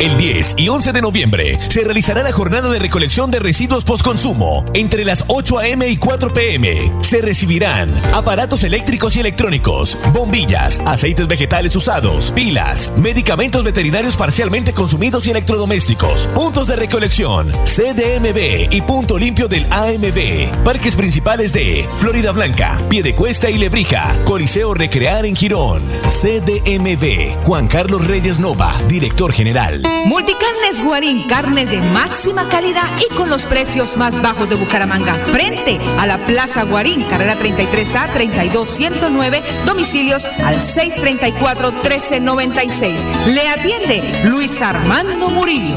El 0.00 0.16
10 0.16 0.54
y 0.58 0.68
11 0.68 0.92
de 0.92 1.02
noviembre 1.02 1.58
se 1.68 1.82
realizará 1.82 2.22
la 2.22 2.30
jornada 2.30 2.70
de 2.70 2.78
recolección 2.78 3.32
de 3.32 3.40
residuos 3.40 3.82
postconsumo 3.82 4.64
entre 4.72 5.04
las 5.04 5.24
8 5.26 5.58
a.m. 5.58 5.88
y 5.88 5.96
4 5.96 6.32
p.m. 6.32 6.92
Se 7.00 7.20
recibirán 7.20 7.90
aparatos 8.14 8.62
eléctricos 8.62 9.16
y 9.16 9.20
electrónicos, 9.20 9.98
bombillas, 10.12 10.80
aceites 10.86 11.26
vegetales 11.26 11.74
usados, 11.74 12.30
pilas, 12.30 12.92
medicamentos 12.96 13.64
veterinarios 13.64 14.16
parcialmente 14.16 14.72
consumidos 14.72 15.26
y 15.26 15.30
electrodomésticos, 15.30 16.28
puntos 16.28 16.68
de 16.68 16.76
recolección, 16.76 17.50
CDMB 17.64 18.72
y 18.72 18.80
punto 18.82 19.18
limpio 19.18 19.48
del 19.48 19.66
AMB, 19.72 20.62
parques 20.62 20.94
principales 20.94 21.52
de 21.52 21.88
Florida 21.96 22.30
Blanca, 22.30 22.80
Piedecuesta 22.88 23.50
y 23.50 23.58
Lebrija, 23.58 24.16
Coliseo 24.24 24.74
Recrear 24.74 25.26
en 25.26 25.34
Girón, 25.34 25.82
CDMB, 26.22 27.42
Juan 27.42 27.66
Carlos 27.66 28.06
Reyes 28.06 28.38
Nova, 28.38 28.72
director 28.86 29.32
general. 29.32 29.87
Multicarnes 30.04 30.82
Guarín, 30.82 31.28
carne 31.28 31.64
de 31.66 31.80
máxima 31.82 32.48
calidad 32.48 32.88
y 32.98 33.06
con 33.14 33.28
los 33.28 33.44
precios 33.44 33.96
más 33.96 34.20
bajos 34.22 34.48
de 34.48 34.56
Bucaramanga. 34.56 35.14
Frente 35.14 35.78
a 35.98 36.06
la 36.06 36.18
Plaza 36.18 36.64
Guarín, 36.64 37.02
carrera 37.04 37.38
33A 37.38 38.12
32109, 38.14 39.42
domicilios 39.66 40.24
al 40.44 40.56
634-1396. 40.56 43.04
Le 43.26 43.48
atiende 43.48 44.02
Luis 44.24 44.62
Armando 44.62 45.28
Murillo. 45.28 45.76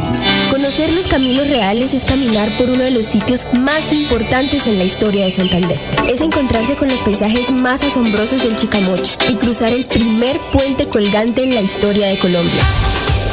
Conocer 0.49 0.93
los 0.93 1.07
caminos 1.07 1.49
reales 1.49 1.93
es 1.93 2.05
caminar 2.05 2.49
por 2.57 2.69
uno 2.69 2.83
de 2.83 2.91
los 2.91 3.05
sitios 3.05 3.45
más 3.53 3.91
importantes 3.91 4.65
en 4.65 4.77
la 4.77 4.85
historia 4.85 5.25
de 5.25 5.31
Santander. 5.31 5.77
Es 6.07 6.21
encontrarse 6.21 6.75
con 6.75 6.87
los 6.87 6.99
paisajes 6.99 7.51
más 7.51 7.83
asombrosos 7.83 8.41
del 8.41 8.55
Chicamocha 8.55 9.17
y 9.29 9.35
cruzar 9.35 9.73
el 9.73 9.85
primer 9.85 10.39
puente 10.51 10.87
colgante 10.87 11.43
en 11.43 11.53
la 11.53 11.61
historia 11.61 12.07
de 12.07 12.17
Colombia. 12.17 12.61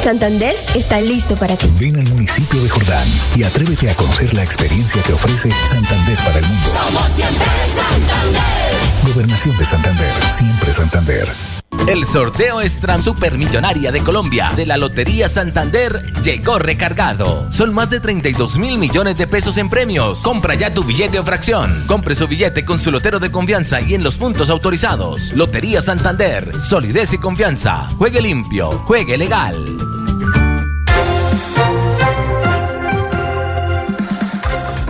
Santander 0.01 0.55
está 0.75 1.01
listo 1.01 1.35
para 1.35 1.57
ti. 1.57 1.69
Ven 1.77 1.97
al 1.97 2.07
municipio 2.07 2.61
de 2.63 2.69
Jordán 2.69 3.07
y 3.35 3.43
atrévete 3.43 3.89
a 3.89 3.95
conocer 3.95 4.33
la 4.33 4.43
experiencia 4.43 5.01
que 5.03 5.13
ofrece 5.13 5.49
Santander 5.67 6.17
para 6.19 6.39
el 6.39 6.45
mundo. 6.45 6.69
Somos 6.69 7.09
siempre 7.09 7.45
Santander. 7.65 9.13
Gobernación 9.13 9.57
de 9.57 9.65
Santander, 9.65 10.23
siempre 10.23 10.73
Santander. 10.73 11.58
El 11.89 12.05
sorteo 12.05 12.61
extra 12.61 12.99
supermillonaria 12.99 13.91
de 13.91 14.01
Colombia 14.01 14.51
de 14.55 14.67
la 14.67 14.77
Lotería 14.77 15.27
Santander 15.27 16.13
llegó 16.21 16.59
recargado. 16.59 17.51
Son 17.51 17.73
más 17.73 17.89
de 17.89 17.99
32 17.99 18.59
mil 18.59 18.77
millones 18.77 19.17
de 19.17 19.25
pesos 19.25 19.57
en 19.57 19.71
premios. 19.71 20.21
Compra 20.21 20.53
ya 20.53 20.71
tu 20.71 20.83
billete 20.83 21.17
o 21.17 21.25
fracción. 21.25 21.85
Compre 21.87 22.13
su 22.13 22.27
billete 22.27 22.63
con 22.63 22.77
su 22.77 22.91
lotero 22.91 23.17
de 23.17 23.31
confianza 23.31 23.81
y 23.81 23.95
en 23.95 24.03
los 24.03 24.17
puntos 24.17 24.51
autorizados. 24.51 25.33
Lotería 25.33 25.81
Santander, 25.81 26.61
solidez 26.61 27.11
y 27.13 27.17
confianza. 27.17 27.87
Juegue 27.97 28.21
limpio, 28.21 28.69
juegue 28.85 29.17
legal. 29.17 29.98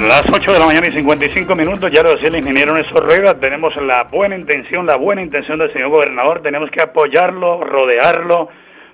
Las 0.07 0.23
8 0.31 0.53
de 0.53 0.59
la 0.59 0.65
mañana 0.65 0.87
y 0.87 0.91
55 0.91 1.55
minutos, 1.55 1.91
ya 1.91 2.01
lo 2.01 2.11
decía 2.11 2.29
el 2.29 2.37
ingeniero 2.37 2.73
Néstor 2.73 3.03
Rueda, 3.03 3.37
tenemos 3.37 3.75
la 3.75 4.05
buena 4.05 4.33
intención, 4.37 4.85
la 4.85 4.95
buena 4.95 5.21
intención 5.21 5.59
del 5.59 5.73
señor 5.73 5.89
gobernador, 5.89 6.41
tenemos 6.41 6.71
que 6.71 6.81
apoyarlo, 6.81 7.65
rodearlo, 7.65 8.47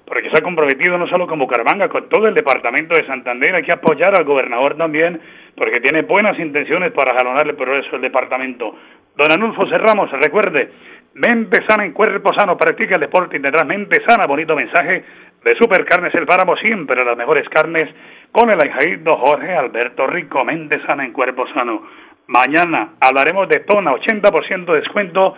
porque 0.04 0.32
se 0.32 0.40
ha 0.40 0.42
comprometido 0.42 0.98
no 0.98 1.08
solo 1.08 1.28
con 1.28 1.38
Bucaramanga, 1.38 1.90
con 1.90 2.10
todo 2.10 2.28
el 2.28 2.34
departamento 2.34 2.96
de 2.96 3.06
Santander, 3.06 3.54
hay 3.54 3.62
que 3.62 3.74
apoyar 3.74 4.18
al 4.18 4.26
gobernador 4.26 4.78
también, 4.78 5.22
porque 5.56 5.80
tiene 5.80 6.02
buenas 6.02 6.40
intenciones 6.40 6.92
para 6.92 7.16
jalonarle 7.16 7.52
el 7.52 7.58
progreso 7.58 7.92
del 7.92 8.02
departamento. 8.02 8.76
Don 9.16 9.32
Anulfo 9.32 9.68
Cerramos, 9.68 10.10
recuerde, 10.10 10.72
mente 11.14 11.64
sana 11.68 11.86
en 11.86 11.92
cuerpo 11.92 12.34
sano, 12.34 12.58
practica 12.58 12.96
el 12.96 13.02
deporte 13.02 13.38
y 13.38 13.42
tendrás 13.42 13.68
mente 13.68 14.02
sana, 14.08 14.26
bonito 14.26 14.56
mensaje 14.56 15.04
de 15.46 15.56
Supercarnes 15.58 16.14
El 16.16 16.26
Páramo, 16.26 16.58
siempre 16.58 17.06
las 17.06 17.16
mejores 17.16 17.48
carnes, 17.50 17.84
con 18.32 18.50
el 18.50 18.60
ahijado 18.60 19.14
Jorge 19.16 19.54
Alberto 19.54 20.08
Rico, 20.08 20.44
mente 20.44 20.82
sana 20.88 21.06
en 21.06 21.14
cuerpo 21.14 21.46
sano. 21.54 21.84
Mañana 22.26 22.96
hablaremos 23.00 23.48
de 23.48 23.60
Tona, 23.60 23.92
80% 23.92 24.66
de 24.66 24.80
descuento 24.80 25.36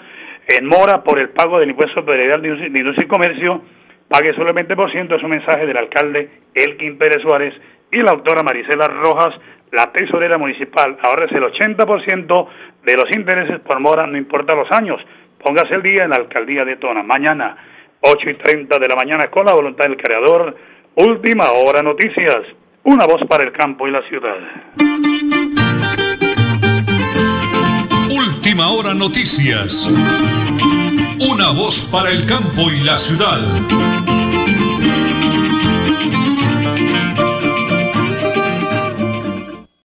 en 0.48 0.66
mora 0.66 1.04
por 1.04 1.20
el 1.20 1.28
pago 1.32 1.60
del 1.60 1.72
impuesto 1.72 2.06
predial 2.06 2.42
de 2.42 2.48
industria 2.48 3.04
y 3.04 3.08
comercio, 3.08 3.62
pague 4.08 4.34
solo 4.34 4.48
el 4.56 4.66
20%, 4.66 5.14
es 5.14 5.24
un 5.24 5.30
mensaje 5.30 5.66
del 5.66 5.76
alcalde 5.76 6.30
Elkin 6.56 6.98
Pérez 6.98 7.22
Suárez 7.22 7.54
y 7.92 7.98
la 7.98 8.12
autora 8.12 8.44
Marisela 8.44 8.88
Rojas, 8.88 9.38
la 9.74 9.92
tesorera 9.92 10.38
municipal. 10.38 10.98
Ahora 11.04 11.26
es 11.26 11.34
el 11.34 11.44
80% 11.44 12.48
de 12.86 12.96
los 12.96 13.14
intereses 13.14 13.60
por 13.60 13.82
mora, 13.82 14.08
no 14.08 14.18
importa 14.18 14.56
los 14.56 14.72
años. 14.72 15.02
Póngase 15.44 15.76
el 15.76 15.82
día 15.82 16.06
en 16.06 16.12
la 16.12 16.16
alcaldía 16.16 16.64
de 16.64 16.78
Tona. 16.78 17.04
Mañana, 17.04 17.58
8 18.02 18.30
y 18.30 18.34
30 18.36 18.80
de 18.80 18.88
la 18.88 18.96
mañana 18.96 19.30
con 19.30 19.46
la 19.46 19.54
voluntad 19.54 19.86
del 19.86 19.98
creador. 19.98 20.56
Última 20.96 21.52
hora 21.52 21.82
noticias. 21.82 22.38
Una 22.84 23.06
voz 23.06 23.22
para 23.28 23.44
el 23.44 23.52
campo 23.52 23.88
y 23.88 23.92
la 23.92 24.02
ciudad. 24.08 24.38
Última 28.10 28.70
hora 28.70 28.94
noticias. 28.94 29.90
Una 31.20 31.52
voz 31.52 31.90
para 31.92 32.12
el 32.12 32.26
campo 32.26 32.72
y 32.72 32.84
la 32.84 32.98
ciudad. 32.98 33.40